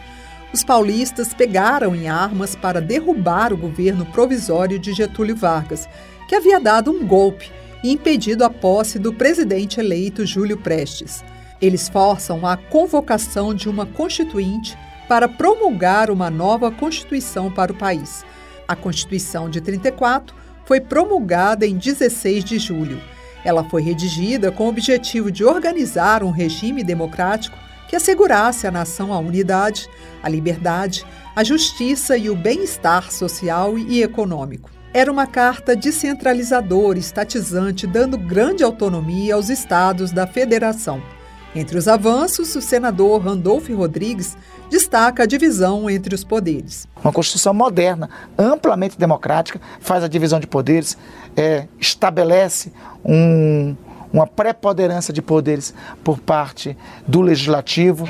Os 0.51 0.63
paulistas 0.63 1.31
pegaram 1.33 1.95
em 1.95 2.09
armas 2.09 2.55
para 2.55 2.81
derrubar 2.81 3.53
o 3.53 3.57
governo 3.57 4.05
provisório 4.07 4.79
de 4.79 4.93
Getúlio 4.93 5.35
Vargas, 5.35 5.87
que 6.27 6.35
havia 6.35 6.59
dado 6.59 6.91
um 6.91 7.05
golpe 7.05 7.51
e 7.83 7.91
impedido 7.91 8.43
a 8.43 8.49
posse 8.49 8.97
do 8.97 9.13
presidente 9.13 9.79
eleito 9.79 10.25
Júlio 10.25 10.57
Prestes. 10.57 11.23
Eles 11.61 11.87
forçam 11.87 12.47
a 12.47 12.57
convocação 12.57 13.53
de 13.53 13.69
uma 13.69 13.85
constituinte 13.85 14.75
para 15.07 15.27
promulgar 15.27 16.09
uma 16.09 16.29
nova 16.29 16.71
Constituição 16.71 17.51
para 17.51 17.71
o 17.71 17.75
país. 17.75 18.25
A 18.67 18.75
Constituição 18.75 19.49
de 19.49 19.61
34 19.61 20.35
foi 20.65 20.81
promulgada 20.81 21.65
em 21.65 21.77
16 21.77 22.43
de 22.43 22.57
julho. 22.57 23.01
Ela 23.43 23.63
foi 23.63 23.81
redigida 23.81 24.51
com 24.51 24.65
o 24.65 24.69
objetivo 24.69 25.31
de 25.31 25.43
organizar 25.43 26.23
um 26.23 26.31
regime 26.31 26.83
democrático 26.83 27.57
que 27.89 27.95
assegurasse 27.95 28.67
à 28.67 28.71
nação 28.71 29.11
a 29.11 29.17
unidade, 29.17 29.89
a 30.21 30.29
liberdade, 30.29 31.03
a 31.35 31.43
justiça 31.43 32.15
e 32.15 32.29
o 32.29 32.35
bem-estar 32.35 33.11
social 33.11 33.79
e 33.79 34.03
econômico. 34.03 34.69
Era 34.93 35.11
uma 35.11 35.25
carta 35.25 35.75
descentralizadora, 35.75 36.99
estatizante, 36.99 37.87
dando 37.87 38.15
grande 38.15 38.63
autonomia 38.63 39.33
aos 39.33 39.49
estados 39.49 40.11
da 40.11 40.27
federação. 40.27 41.01
Entre 41.55 41.79
os 41.79 41.87
avanços, 41.87 42.55
o 42.55 42.61
senador 42.61 43.21
Randolph 43.21 43.69
Rodrigues 43.69 44.37
destaca 44.69 45.23
a 45.23 45.25
divisão 45.25 45.89
entre 45.89 46.13
os 46.13 46.23
poderes. 46.23 46.87
Uma 47.03 47.11
Constituição 47.11 47.55
moderna, 47.55 48.07
amplamente 48.37 48.99
democrática, 48.99 49.59
faz 49.79 50.03
a 50.03 50.07
divisão 50.07 50.39
de 50.39 50.45
poderes, 50.45 50.95
é, 51.35 51.67
estabelece 51.79 52.71
um, 53.03 53.75
uma 54.11 54.27
preponderância 54.27 55.13
de 55.13 55.21
poderes 55.21 55.73
por 56.03 56.19
parte 56.19 56.75
do 57.07 57.21
legislativo. 57.21 58.07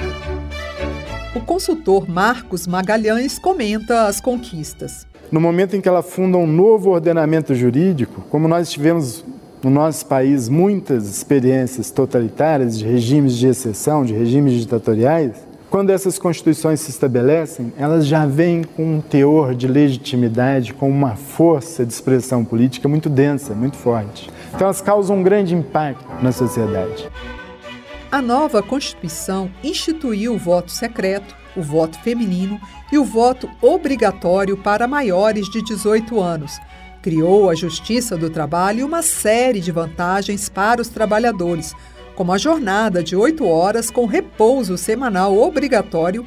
O 1.36 1.42
consultor 1.42 2.10
Marcos 2.10 2.66
Magalhães 2.66 3.38
comenta 3.38 4.08
as 4.08 4.20
conquistas. 4.20 5.06
No 5.32 5.40
momento 5.40 5.76
em 5.76 5.82
que 5.82 5.88
ela 5.88 6.02
funda 6.02 6.38
um 6.38 6.48
novo 6.48 6.90
ordenamento 6.90 7.54
jurídico, 7.54 8.22
como 8.30 8.48
nós 8.48 8.72
tivemos 8.72 9.24
no 9.62 9.70
nosso 9.70 10.06
país 10.06 10.50
muitas 10.50 11.08
experiências 11.08 11.92
totalitárias 11.92 12.80
de 12.80 12.86
regimes 12.86 13.36
de 13.38 13.48
exceção, 13.48 14.04
de 14.04 14.14
regimes 14.14 14.54
ditatoriais, 14.54 15.34
quando 15.70 15.92
essas 15.92 16.18
constituições 16.18 16.80
se 16.80 16.90
estabelecem, 16.90 17.72
elas 17.78 18.08
já 18.08 18.26
vêm 18.26 18.64
com 18.64 18.96
um 18.96 19.02
teor 19.02 19.54
de 19.54 19.68
legitimidade, 19.68 20.74
com 20.74 20.90
uma 20.90 21.16
força 21.16 21.86
de 21.86 21.94
expressão 21.94 22.44
política 22.44 22.88
muito 22.88 23.08
densa, 23.08 23.54
muito 23.54 23.78
forte. 23.78 24.32
Então 24.54 24.68
elas 24.68 24.82
causam 24.82 25.18
um 25.18 25.24
grande 25.24 25.56
impacto 25.56 26.06
na 26.22 26.32
sociedade. 26.32 27.10
A 28.12 28.22
nova 28.22 28.64
Constituição 28.64 29.52
instituiu 29.64 30.34
o 30.34 30.38
voto 30.38 30.72
secreto, 30.72 31.36
o 31.56 31.62
voto 31.62 32.00
feminino 32.00 32.60
e 32.92 32.98
o 32.98 33.04
voto 33.04 33.50
obrigatório 33.62 34.58
para 34.58 34.88
maiores 34.88 35.48
de 35.50 35.62
18 35.62 36.20
anos, 36.20 36.60
Criou 37.02 37.50
a 37.50 37.56
Justiça 37.56 38.18
do 38.18 38.30
Trabalho 38.30 38.80
e 38.80 38.84
uma 38.84 39.02
série 39.02 39.62
de 39.62 39.72
vantagens 39.72 40.50
para 40.50 40.82
os 40.82 40.90
trabalhadores, 40.90 41.74
como 42.14 42.34
a 42.34 42.38
jornada 42.38 43.02
de 43.02 43.16
oito 43.16 43.46
horas 43.46 43.90
com 43.90 44.06
repouso 44.06 44.78
semanal 44.78 45.38
obrigatório, 45.38 46.26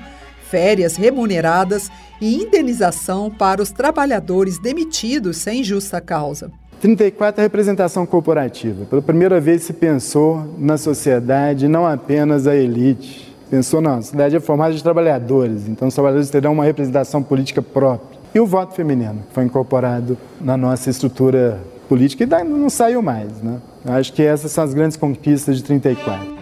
férias 0.48 0.96
remuneradas 0.96 1.90
e 2.20 2.36
indenização 2.36 3.30
para 3.30 3.60
os 3.60 3.70
trabalhadores 3.70 4.58
demitidos 4.58 5.36
sem 5.36 5.62
justa 5.62 6.00
causa. 6.00 6.50
34 6.82 7.40
é 7.40 7.42
a 7.42 7.44
representação 7.44 8.04
corporativa. 8.04 8.84
Pela 8.86 9.00
primeira 9.00 9.40
vez 9.40 9.62
se 9.62 9.72
pensou 9.72 10.52
na 10.58 10.76
sociedade, 10.76 11.68
não 11.68 11.86
apenas 11.86 12.48
a 12.48 12.56
elite. 12.56 13.32
Pensou, 13.48 13.80
não, 13.80 13.98
a 13.98 14.02
sociedade 14.02 14.34
é 14.34 14.40
formada 14.40 14.74
de 14.74 14.82
trabalhadores, 14.82 15.68
então 15.68 15.86
os 15.86 15.94
trabalhadores 15.94 16.28
terão 16.28 16.54
uma 16.54 16.64
representação 16.64 17.22
política 17.22 17.62
própria. 17.62 18.18
E 18.34 18.40
o 18.40 18.46
voto 18.46 18.74
feminino 18.74 19.22
foi 19.32 19.44
incorporado 19.44 20.18
na 20.40 20.56
nossa 20.56 20.90
estrutura 20.90 21.60
política 21.88 22.24
e 22.24 22.26
não 22.42 22.68
saiu 22.68 23.00
mais. 23.00 23.40
Né? 23.40 23.60
Acho 23.84 24.12
que 24.12 24.22
essas 24.22 24.50
são 24.50 24.64
as 24.64 24.74
grandes 24.74 24.96
conquistas 24.96 25.58
de 25.58 25.62
34. 25.62 26.34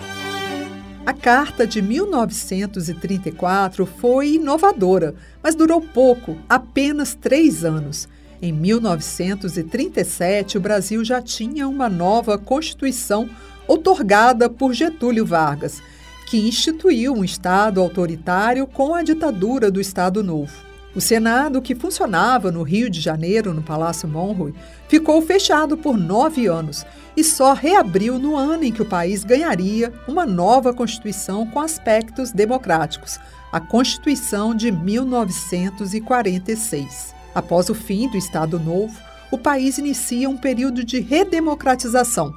A 1.04 1.12
Carta 1.12 1.66
de 1.66 1.82
1934 1.82 3.84
foi 3.84 4.36
inovadora, 4.36 5.14
mas 5.42 5.54
durou 5.54 5.82
pouco 5.82 6.34
apenas 6.48 7.14
três 7.14 7.62
anos. 7.62 8.08
Em 8.42 8.52
1937, 8.52 10.56
o 10.56 10.60
Brasil 10.60 11.04
já 11.04 11.20
tinha 11.20 11.68
uma 11.68 11.90
nova 11.90 12.38
Constituição 12.38 13.28
otorgada 13.68 14.48
por 14.48 14.72
Getúlio 14.72 15.26
Vargas, 15.26 15.82
que 16.26 16.48
instituiu 16.48 17.12
um 17.12 17.22
Estado 17.22 17.82
autoritário 17.82 18.66
com 18.66 18.94
a 18.94 19.02
ditadura 19.02 19.70
do 19.70 19.78
Estado 19.78 20.24
Novo. 20.24 20.54
O 20.94 21.02
Senado, 21.02 21.60
que 21.60 21.74
funcionava 21.74 22.50
no 22.50 22.62
Rio 22.62 22.88
de 22.88 22.98
Janeiro, 22.98 23.52
no 23.52 23.60
Palácio 23.62 24.08
Monroe, 24.08 24.54
ficou 24.88 25.20
fechado 25.20 25.76
por 25.76 25.98
nove 25.98 26.46
anos 26.46 26.86
e 27.14 27.22
só 27.22 27.52
reabriu 27.52 28.18
no 28.18 28.36
ano 28.36 28.64
em 28.64 28.72
que 28.72 28.80
o 28.80 28.88
país 28.88 29.22
ganharia 29.22 29.92
uma 30.08 30.24
nova 30.24 30.72
Constituição 30.72 31.46
com 31.46 31.60
aspectos 31.60 32.32
democráticos, 32.32 33.20
a 33.52 33.60
Constituição 33.60 34.54
de 34.54 34.72
1946. 34.72 37.19
Após 37.34 37.68
o 37.68 37.74
fim 37.74 38.08
do 38.08 38.16
Estado 38.16 38.58
Novo, 38.58 38.98
o 39.30 39.38
país 39.38 39.78
inicia 39.78 40.28
um 40.28 40.36
período 40.36 40.84
de 40.84 41.00
redemocratização. 41.00 42.34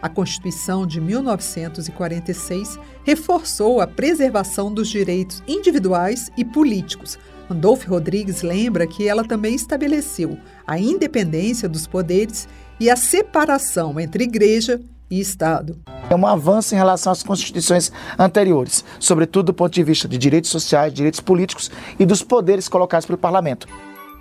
A 0.00 0.08
Constituição 0.08 0.86
de 0.86 1.00
1946 1.00 2.78
reforçou 3.04 3.80
a 3.80 3.86
preservação 3.86 4.72
dos 4.72 4.88
direitos 4.88 5.42
individuais 5.48 6.30
e 6.36 6.44
políticos, 6.44 7.18
Randolph 7.48 7.86
Rodrigues 7.86 8.42
lembra 8.42 8.86
que 8.86 9.08
ela 9.08 9.24
também 9.24 9.54
estabeleceu 9.54 10.38
a 10.66 10.78
independência 10.78 11.66
dos 11.66 11.86
poderes 11.86 12.46
e 12.78 12.90
a 12.90 12.96
separação 12.96 13.98
entre 13.98 14.24
igreja 14.24 14.80
e 15.10 15.18
Estado. 15.18 15.78
É 16.10 16.14
um 16.14 16.26
avanço 16.26 16.74
em 16.74 16.78
relação 16.78 17.10
às 17.10 17.22
constituições 17.22 17.90
anteriores, 18.18 18.84
sobretudo 19.00 19.46
do 19.46 19.54
ponto 19.54 19.72
de 19.72 19.82
vista 19.82 20.06
de 20.06 20.18
direitos 20.18 20.50
sociais, 20.50 20.92
direitos 20.92 21.20
políticos 21.20 21.70
e 21.98 22.04
dos 22.04 22.22
poderes 22.22 22.68
colocados 22.68 23.06
pelo 23.06 23.18
parlamento. 23.18 23.66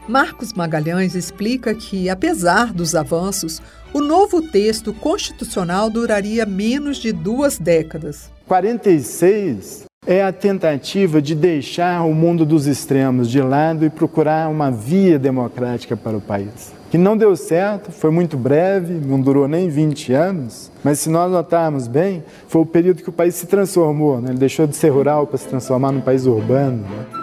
Marcos 0.08 0.54
Magalhães 0.54 1.16
explica 1.16 1.76
que, 1.76 2.10
apesar 2.10 2.72
dos 2.72 2.96
avanços, 2.96 3.62
o 3.94 4.00
novo 4.00 4.42
texto 4.42 4.94
constitucional 4.94 5.90
duraria 5.90 6.46
menos 6.46 6.98
de 6.98 7.12
duas 7.12 7.58
décadas. 7.58 8.32
46 8.48 9.86
é 10.06 10.24
a 10.24 10.32
tentativa 10.32 11.22
de 11.22 11.36
deixar 11.36 12.06
o 12.06 12.14
mundo 12.14 12.46
dos 12.46 12.68
extremos 12.68 13.30
de 13.30 13.42
lado 13.42 13.84
e 13.84 13.90
procurar 13.90 14.50
uma 14.50 14.72
via 14.72 15.20
democrática 15.20 15.98
para 15.98 16.16
o 16.16 16.22
país. 16.22 16.72
Que 16.90 16.98
não 16.98 17.18
deu 17.18 17.36
certo, 17.36 17.92
foi 17.92 18.10
muito 18.10 18.38
breve, 18.38 18.94
não 18.94 19.20
durou 19.20 19.46
nem 19.46 19.68
20 19.68 20.14
anos, 20.14 20.72
mas 20.82 21.00
se 21.00 21.10
nós 21.10 21.30
notarmos 21.30 21.86
bem, 21.86 22.24
foi 22.48 22.62
o 22.62 22.66
período 22.66 23.04
que 23.04 23.10
o 23.10 23.14
país 23.14 23.36
se 23.36 23.46
transformou, 23.46 24.22
né? 24.22 24.30
ele 24.30 24.40
deixou 24.40 24.66
de 24.66 24.78
ser 24.78 24.88
rural 24.88 25.28
para 25.28 25.38
se 25.38 25.50
transformar 25.50 25.92
num 25.92 26.00
país 26.00 26.26
urbano. 26.26 26.84
Né? 26.84 27.17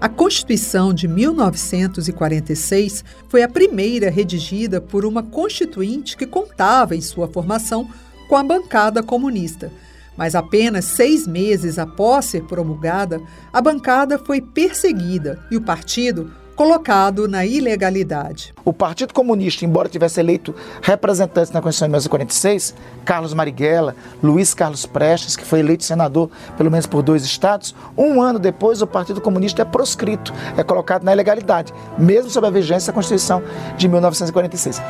A 0.00 0.08
Constituição 0.08 0.94
de 0.94 1.06
1946 1.06 3.04
foi 3.28 3.42
a 3.42 3.48
primeira 3.48 4.08
redigida 4.08 4.80
por 4.80 5.04
uma 5.04 5.22
constituinte 5.22 6.16
que 6.16 6.24
contava 6.24 6.96
em 6.96 7.02
sua 7.02 7.28
formação 7.28 7.86
com 8.26 8.34
a 8.34 8.42
bancada 8.42 9.02
comunista. 9.02 9.70
Mas 10.16 10.34
apenas 10.34 10.86
seis 10.86 11.26
meses 11.26 11.78
após 11.78 12.24
ser 12.24 12.44
promulgada, 12.44 13.20
a 13.52 13.60
bancada 13.60 14.18
foi 14.18 14.40
perseguida 14.40 15.38
e 15.50 15.58
o 15.58 15.60
partido 15.60 16.32
colocado 16.60 17.26
na 17.26 17.46
ilegalidade. 17.46 18.52
O 18.66 18.70
Partido 18.70 19.14
Comunista, 19.14 19.64
embora 19.64 19.88
tivesse 19.88 20.20
eleito 20.20 20.54
representantes 20.82 21.50
na 21.50 21.62
Constituição 21.62 21.88
de 21.88 21.92
1946, 21.92 22.74
Carlos 23.02 23.32
Marighella, 23.32 23.96
Luiz 24.22 24.52
Carlos 24.52 24.84
Prestes, 24.84 25.36
que 25.36 25.44
foi 25.46 25.60
eleito 25.60 25.84
senador 25.84 26.30
pelo 26.58 26.70
menos 26.70 26.86
por 26.86 27.00
dois 27.00 27.24
estados, 27.24 27.74
um 27.96 28.20
ano 28.20 28.38
depois 28.38 28.82
o 28.82 28.86
Partido 28.86 29.22
Comunista 29.22 29.62
é 29.62 29.64
proscrito, 29.64 30.34
é 30.54 30.62
colocado 30.62 31.02
na 31.02 31.14
ilegalidade, 31.14 31.72
mesmo 31.96 32.30
sob 32.30 32.46
a 32.46 32.50
vigência 32.50 32.92
da 32.92 32.94
Constituição 32.94 33.42
de 33.78 33.88
1946 33.88 34.82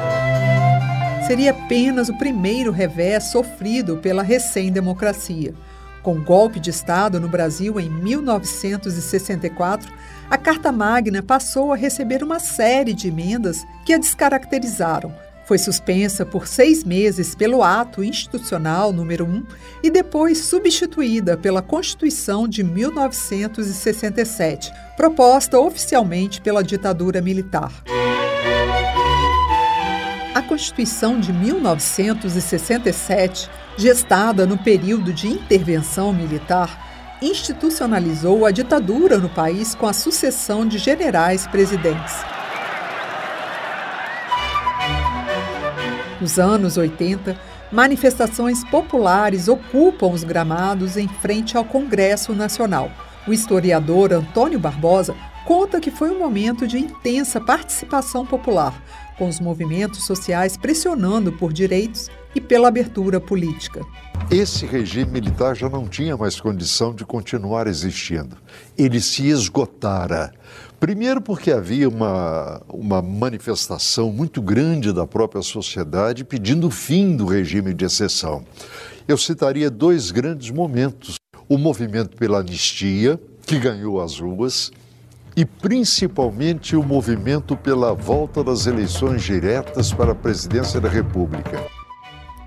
seria 1.28 1.52
apenas 1.52 2.08
o 2.08 2.18
primeiro 2.18 2.72
revés 2.72 3.30
sofrido 3.30 3.98
pela 3.98 4.24
recém-democracia. 4.24 5.54
Com 6.02 6.16
o 6.16 6.24
golpe 6.24 6.58
de 6.58 6.70
Estado 6.70 7.20
no 7.20 7.28
Brasil 7.28 7.78
em 7.78 7.88
1964, 7.88 9.88
a 10.30 10.38
Carta 10.38 10.70
Magna 10.70 11.24
passou 11.24 11.72
a 11.72 11.76
receber 11.76 12.22
uma 12.22 12.38
série 12.38 12.94
de 12.94 13.08
emendas 13.08 13.66
que 13.84 13.92
a 13.92 13.98
descaracterizaram, 13.98 15.12
Foi 15.44 15.58
suspensa 15.58 16.24
por 16.24 16.46
seis 16.46 16.84
meses 16.84 17.34
pelo 17.34 17.64
Ato 17.64 18.04
Institucional 18.04 18.92
número 18.92 19.24
1 19.24 19.44
e 19.82 19.90
depois 19.90 20.44
substituída 20.44 21.36
pela 21.36 21.60
Constituição 21.60 22.46
de 22.46 22.62
1967, 22.62 24.72
proposta 24.96 25.58
oficialmente 25.58 26.40
pela 26.40 26.62
ditadura 26.62 27.20
militar. 27.20 27.72
A 30.32 30.40
Constituição 30.40 31.18
de 31.18 31.32
1967, 31.32 33.50
gestada 33.76 34.46
no 34.46 34.56
período 34.56 35.12
de 35.12 35.26
intervenção 35.26 36.12
militar, 36.12 36.79
institucionalizou 37.22 38.46
a 38.46 38.50
ditadura 38.50 39.18
no 39.18 39.28
país 39.28 39.74
com 39.74 39.86
a 39.86 39.92
sucessão 39.92 40.66
de 40.66 40.78
generais 40.78 41.46
presidentes. 41.46 42.14
Nos 46.20 46.38
anos 46.38 46.76
80, 46.76 47.38
manifestações 47.72 48.62
populares 48.64 49.48
ocupam 49.48 50.08
os 50.08 50.24
gramados 50.24 50.96
em 50.96 51.08
frente 51.08 51.56
ao 51.56 51.64
Congresso 51.64 52.34
Nacional. 52.34 52.90
O 53.26 53.32
historiador 53.32 54.12
Antônio 54.12 54.58
Barbosa 54.58 55.14
conta 55.46 55.80
que 55.80 55.90
foi 55.90 56.10
um 56.10 56.18
momento 56.18 56.66
de 56.66 56.78
intensa 56.78 57.40
participação 57.40 58.26
popular, 58.26 58.74
com 59.20 59.28
os 59.28 59.38
movimentos 59.38 60.06
sociais 60.06 60.56
pressionando 60.56 61.30
por 61.30 61.52
direitos 61.52 62.08
e 62.34 62.40
pela 62.40 62.68
abertura 62.68 63.20
política. 63.20 63.84
Esse 64.30 64.64
regime 64.64 65.10
militar 65.10 65.54
já 65.54 65.68
não 65.68 65.86
tinha 65.86 66.16
mais 66.16 66.40
condição 66.40 66.94
de 66.94 67.04
continuar 67.04 67.66
existindo. 67.66 68.34
Ele 68.78 68.98
se 68.98 69.28
esgotara. 69.28 70.32
Primeiro, 70.78 71.20
porque 71.20 71.52
havia 71.52 71.86
uma, 71.86 72.62
uma 72.66 73.02
manifestação 73.02 74.10
muito 74.10 74.40
grande 74.40 74.90
da 74.90 75.06
própria 75.06 75.42
sociedade 75.42 76.24
pedindo 76.24 76.68
o 76.68 76.70
fim 76.70 77.14
do 77.14 77.26
regime 77.26 77.74
de 77.74 77.84
exceção. 77.84 78.42
Eu 79.06 79.18
citaria 79.18 79.70
dois 79.70 80.10
grandes 80.10 80.50
momentos: 80.50 81.16
o 81.46 81.58
movimento 81.58 82.16
pela 82.16 82.38
anistia, 82.38 83.20
que 83.46 83.58
ganhou 83.58 84.00
as 84.00 84.18
ruas, 84.18 84.72
e 85.40 85.44
principalmente 85.46 86.76
o 86.76 86.82
movimento 86.82 87.56
pela 87.56 87.94
volta 87.94 88.44
das 88.44 88.66
eleições 88.66 89.22
diretas 89.22 89.90
para 89.90 90.12
a 90.12 90.14
presidência 90.14 90.78
da 90.78 90.88
República. 90.90 91.64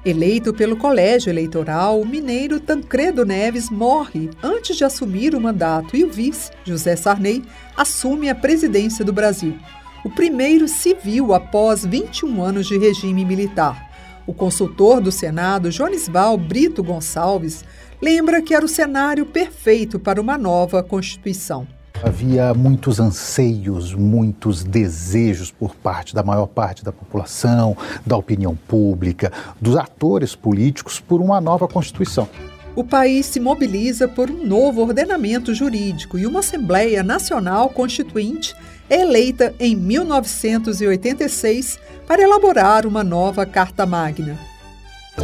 Eleito 0.06 0.53
pelo 0.53 0.77
colégio 0.77 1.32
eleitoral, 1.32 1.99
o 1.99 2.06
mineiro 2.06 2.60
Tancredo 2.60 3.25
Neves 3.25 3.71
morre 3.71 4.29
antes 4.43 4.77
de 4.77 4.84
assumir 4.84 5.34
o 5.34 5.41
mandato 5.41 5.97
e 5.97 6.03
o 6.03 6.10
vice, 6.12 6.51
José 6.63 6.95
Sarney, 6.95 7.43
assume 7.75 8.29
a 8.29 8.36
presidência 8.36 9.03
do 9.03 9.12
Brasil. 9.12 9.58
O 10.06 10.10
primeiro 10.12 10.67
civil 10.67 11.34
após 11.34 11.84
21 11.84 12.43
anos 12.43 12.67
de 12.67 12.77
regime 12.77 13.25
militar. 13.25 13.89
O 14.27 14.36
consultor 14.36 15.01
do 15.01 15.12
Senado, 15.12 15.71
Jonisval 15.71 16.38
Brito 16.38 16.84
Gonçalves, 16.84 17.65
lembra 17.99 18.39
que 18.39 18.53
era 18.53 18.63
o 18.63 18.69
cenário 18.69 19.25
perfeito 19.25 19.99
para 19.99 20.21
uma 20.21 20.38
nova 20.38 20.84
Constituição. 20.84 21.67
Havia 22.05 22.53
muitos 22.53 22.99
anseios, 22.99 23.93
muitos 23.93 24.61
desejos 24.61 25.51
por 25.51 25.73
parte 25.73 26.13
da 26.13 26.21
maior 26.21 26.47
parte 26.47 26.83
da 26.83 26.91
população, 26.91 27.77
da 28.05 28.17
opinião 28.17 28.57
pública, 28.67 29.31
dos 29.61 29.77
atores 29.77 30.35
políticos 30.35 30.99
por 30.99 31.21
uma 31.21 31.39
nova 31.39 31.65
Constituição. 31.65 32.27
O 32.75 32.83
país 32.83 33.27
se 33.27 33.39
mobiliza 33.39 34.05
por 34.05 34.29
um 34.29 34.45
novo 34.45 34.81
ordenamento 34.81 35.53
jurídico 35.53 36.17
e 36.17 36.27
uma 36.27 36.41
Assembleia 36.41 37.01
Nacional 37.03 37.69
Constituinte 37.69 38.53
é 38.89 39.01
eleita 39.01 39.55
em 39.57 39.73
1986 39.73 41.79
para 42.05 42.21
elaborar 42.21 42.85
uma 42.85 43.03
nova 43.03 43.45
Carta 43.45 43.85
Magna. 43.85 44.37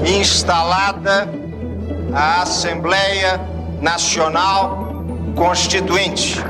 Instalada 0.05 1.27
a 2.13 2.43
Assembleia 2.43 3.37
Nacional 3.81 4.98
Constituinte. 5.39 6.43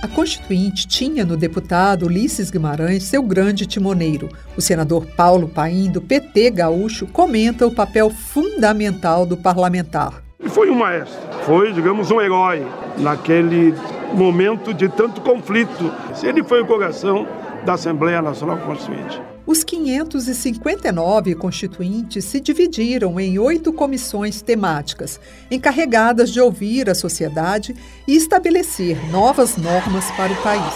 A 0.00 0.06
Constituinte 0.06 0.86
tinha 0.86 1.24
no 1.24 1.36
deputado 1.36 2.06
Ulisses 2.06 2.48
Guimarães 2.48 3.02
seu 3.02 3.20
grande 3.20 3.66
timoneiro. 3.66 4.28
O 4.56 4.60
senador 4.60 5.06
Paulo 5.06 5.48
Paim, 5.48 5.90
do 5.90 6.00
PT 6.00 6.52
gaúcho, 6.52 7.08
comenta 7.08 7.66
o 7.66 7.74
papel 7.74 8.10
fundamental 8.10 9.26
do 9.26 9.36
parlamentar. 9.36 10.22
Ele 10.38 10.48
foi 10.48 10.70
um 10.70 10.76
maestro, 10.76 11.18
foi, 11.42 11.72
digamos, 11.72 12.12
um 12.12 12.20
herói 12.20 12.64
naquele 12.96 13.74
momento 14.14 14.72
de 14.72 14.88
tanto 14.88 15.20
conflito. 15.20 15.92
Ele 16.22 16.44
foi 16.44 16.62
o 16.62 16.66
coração 16.66 17.26
da 17.66 17.72
Assembleia 17.72 18.22
Nacional 18.22 18.58
Constituinte. 18.58 19.20
Os 19.48 19.64
559 19.64 21.34
constituintes 21.34 22.22
se 22.26 22.38
dividiram 22.38 23.18
em 23.18 23.38
oito 23.38 23.72
comissões 23.72 24.42
temáticas, 24.42 25.18
encarregadas 25.50 26.30
de 26.30 26.38
ouvir 26.38 26.90
a 26.90 26.94
sociedade 26.94 27.74
e 28.06 28.14
estabelecer 28.14 29.10
novas 29.10 29.56
normas 29.56 30.04
para 30.10 30.34
o 30.34 30.42
país. 30.42 30.74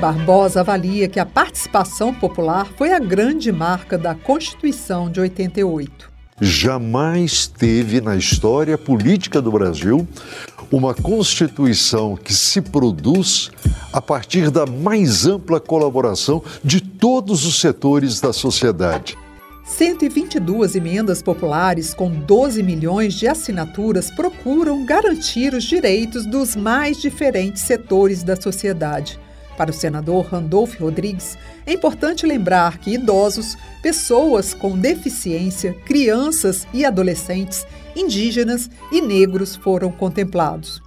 Barbosa 0.00 0.60
avalia 0.60 1.08
que 1.08 1.18
a 1.18 1.26
participação 1.26 2.14
popular 2.14 2.68
foi 2.78 2.92
a 2.92 3.00
grande 3.00 3.50
marca 3.50 3.98
da 3.98 4.14
Constituição 4.14 5.10
de 5.10 5.18
88. 5.18 6.08
Jamais 6.42 7.46
teve 7.46 8.00
na 8.00 8.16
história 8.16 8.78
política 8.78 9.42
do 9.42 9.52
Brasil 9.52 10.08
uma 10.72 10.94
Constituição 10.94 12.16
que 12.16 12.32
se 12.32 12.60
produz 12.60 13.50
a 13.92 14.00
partir 14.00 14.50
da 14.50 14.64
mais 14.66 15.26
ampla 15.26 15.60
colaboração 15.60 16.42
de 16.62 16.80
todos 16.80 17.44
os 17.44 17.60
setores 17.60 18.20
da 18.20 18.32
sociedade. 18.32 19.18
122 19.64 20.74
emendas 20.74 21.22
populares 21.22 21.94
com 21.94 22.10
12 22.10 22.62
milhões 22.62 23.14
de 23.14 23.28
assinaturas 23.28 24.10
procuram 24.10 24.84
garantir 24.84 25.54
os 25.54 25.64
direitos 25.64 26.26
dos 26.26 26.56
mais 26.56 27.00
diferentes 27.00 27.62
setores 27.62 28.22
da 28.22 28.34
sociedade. 28.34 29.18
Para 29.56 29.70
o 29.70 29.74
senador 29.74 30.24
Randolph 30.26 30.80
Rodrigues, 30.80 31.36
é 31.66 31.74
importante 31.74 32.26
lembrar 32.26 32.78
que 32.78 32.94
idosos, 32.94 33.56
pessoas 33.82 34.54
com 34.54 34.76
deficiência, 34.76 35.74
crianças 35.84 36.66
e 36.72 36.84
adolescentes 36.84 37.66
indígenas 37.96 38.70
e 38.90 39.00
negros 39.00 39.56
foram 39.56 39.90
contemplados. 39.90 40.82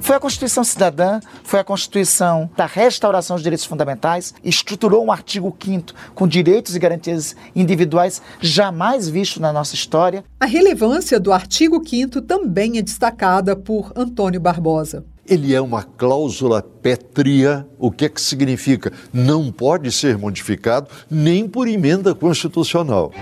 Foi 0.00 0.16
a 0.16 0.20
Constituição 0.20 0.64
Cidadã, 0.64 1.20
foi 1.42 1.60
a 1.60 1.64
Constituição 1.64 2.50
da 2.56 2.66
restauração 2.66 3.36
dos 3.36 3.42
direitos 3.42 3.64
fundamentais, 3.64 4.34
estruturou 4.44 5.04
um 5.04 5.12
artigo 5.12 5.56
5 5.58 5.92
com 6.14 6.26
direitos 6.26 6.74
e 6.74 6.78
garantias 6.78 7.36
individuais 7.54 8.22
jamais 8.40 9.08
visto 9.08 9.40
na 9.40 9.52
nossa 9.52 9.74
história. 9.74 10.24
A 10.40 10.46
relevância 10.46 11.18
do 11.18 11.32
artigo 11.32 11.82
5 11.84 12.22
também 12.22 12.78
é 12.78 12.82
destacada 12.82 13.56
por 13.56 13.92
Antônio 13.96 14.40
Barbosa. 14.40 15.04
Ele 15.26 15.54
é 15.54 15.60
uma 15.60 15.84
cláusula 15.84 16.60
pétrea. 16.60 17.66
O 17.78 17.92
que 17.92 18.06
é 18.06 18.08
que 18.08 18.20
significa? 18.20 18.92
Não 19.12 19.52
pode 19.52 19.92
ser 19.92 20.18
modificado 20.18 20.88
nem 21.08 21.48
por 21.48 21.68
emenda 21.68 22.12
constitucional. 22.12 23.12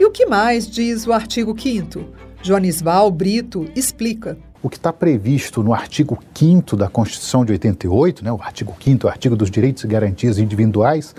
E 0.00 0.04
o 0.04 0.10
que 0.10 0.26
mais 0.26 0.68
diz 0.68 1.06
o 1.06 1.12
artigo 1.12 1.54
5 1.56 2.22
Joanisval 2.42 3.08
Brito 3.10 3.68
explica. 3.76 4.36
O 4.60 4.68
que 4.68 4.76
está 4.76 4.92
previsto 4.92 5.62
no 5.62 5.72
artigo 5.72 6.18
5 6.34 6.76
da 6.76 6.88
Constituição 6.88 7.44
de 7.44 7.52
88, 7.52 8.24
né, 8.24 8.32
o 8.32 8.42
artigo 8.42 8.74
5 8.80 9.06
o 9.06 9.10
artigo 9.10 9.36
dos 9.36 9.48
direitos 9.50 9.84
e 9.84 9.86
garantias 9.86 10.38
individuais, 10.38 11.14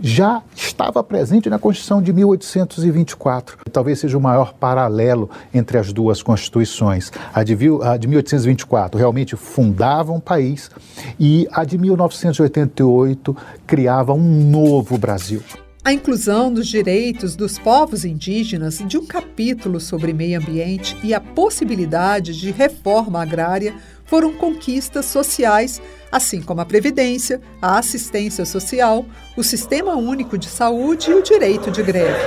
já 0.00 0.42
estava 0.54 1.02
presente 1.02 1.50
na 1.50 1.58
Constituição 1.58 2.00
de 2.00 2.12
1824. 2.12 3.58
Talvez 3.72 3.98
seja 3.98 4.16
o 4.16 4.20
maior 4.20 4.52
paralelo 4.54 5.28
entre 5.52 5.78
as 5.78 5.92
duas 5.92 6.22
constituições. 6.22 7.10
A 7.34 7.42
de, 7.42 7.56
a 7.82 7.96
de 7.96 8.06
1824 8.06 8.98
realmente 8.98 9.36
fundava 9.36 10.12
um 10.12 10.20
país 10.20 10.70
e 11.18 11.46
a 11.52 11.64
de 11.64 11.76
1988 11.76 13.36
criava 13.66 14.12
um 14.12 14.50
novo 14.50 14.96
Brasil. 14.96 15.42
A 15.84 15.92
inclusão 15.92 16.52
dos 16.52 16.68
direitos 16.68 17.34
dos 17.34 17.58
povos 17.58 18.04
indígenas 18.04 18.78
de 18.86 18.96
um 18.96 19.04
capítulo 19.04 19.80
sobre 19.80 20.12
meio 20.12 20.38
ambiente 20.38 20.96
e 21.02 21.12
a 21.12 21.20
possibilidade 21.20 22.38
de 22.38 22.52
reforma 22.52 23.20
agrária 23.20 23.74
foram 24.04 24.32
conquistas 24.32 25.06
sociais, 25.06 25.82
assim 26.12 26.40
como 26.40 26.60
a 26.60 26.64
previdência, 26.64 27.40
a 27.60 27.80
assistência 27.80 28.44
social, 28.44 29.04
o 29.36 29.42
sistema 29.42 29.96
único 29.96 30.38
de 30.38 30.46
saúde 30.46 31.10
e 31.10 31.14
o 31.14 31.22
direito 31.22 31.68
de 31.68 31.82
greve. 31.82 32.20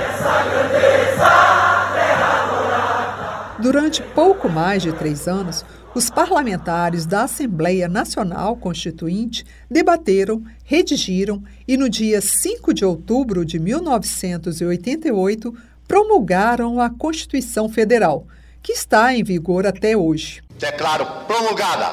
Durante 3.58 4.02
pouco 4.02 4.50
mais 4.50 4.82
de 4.82 4.92
três 4.92 5.26
anos, 5.26 5.64
os 5.96 6.10
parlamentares 6.10 7.06
da 7.06 7.22
Assembleia 7.22 7.88
Nacional 7.88 8.54
Constituinte 8.54 9.46
debateram, 9.70 10.44
redigiram 10.62 11.42
e, 11.66 11.74
no 11.74 11.88
dia 11.88 12.20
5 12.20 12.74
de 12.74 12.84
outubro 12.84 13.46
de 13.46 13.58
1988, 13.58 15.56
promulgaram 15.88 16.82
a 16.82 16.90
Constituição 16.90 17.66
Federal, 17.70 18.26
que 18.62 18.72
está 18.72 19.14
em 19.14 19.24
vigor 19.24 19.66
até 19.66 19.96
hoje. 19.96 20.42
Declaro 20.58 21.06
promulgada 21.26 21.86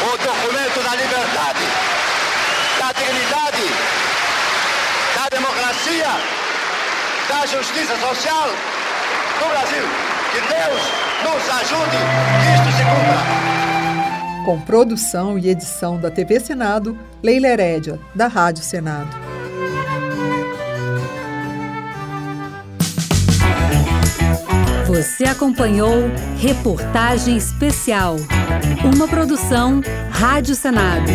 o 0.00 0.12
documento 0.16 0.82
da 0.82 0.96
liberdade, 0.96 1.66
da 2.78 2.92
dignidade, 2.92 3.68
da 5.14 5.28
democracia, 5.28 6.08
da 7.28 7.44
justiça 7.44 7.98
social 7.98 8.48
do 9.40 9.48
Brasil. 9.50 10.09
Que 10.32 10.40
Deus 10.40 10.80
nos 11.24 11.48
ajude 11.60 11.96
que 11.96 12.54
isto 12.54 12.76
se 12.76 12.84
cumpra. 12.84 14.44
Com 14.44 14.60
produção 14.60 15.36
e 15.36 15.48
edição 15.48 15.98
da 15.98 16.10
TV 16.10 16.38
Senado, 16.38 16.96
Leila 17.20 17.48
Herédia, 17.48 17.98
da 18.14 18.28
Rádio 18.28 18.62
Senado. 18.62 19.08
Você 24.86 25.24
acompanhou 25.24 26.10
Reportagem 26.38 27.36
Especial, 27.36 28.16
uma 28.84 29.08
produção 29.08 29.80
Rádio 30.10 30.54
Senado. 30.54 31.10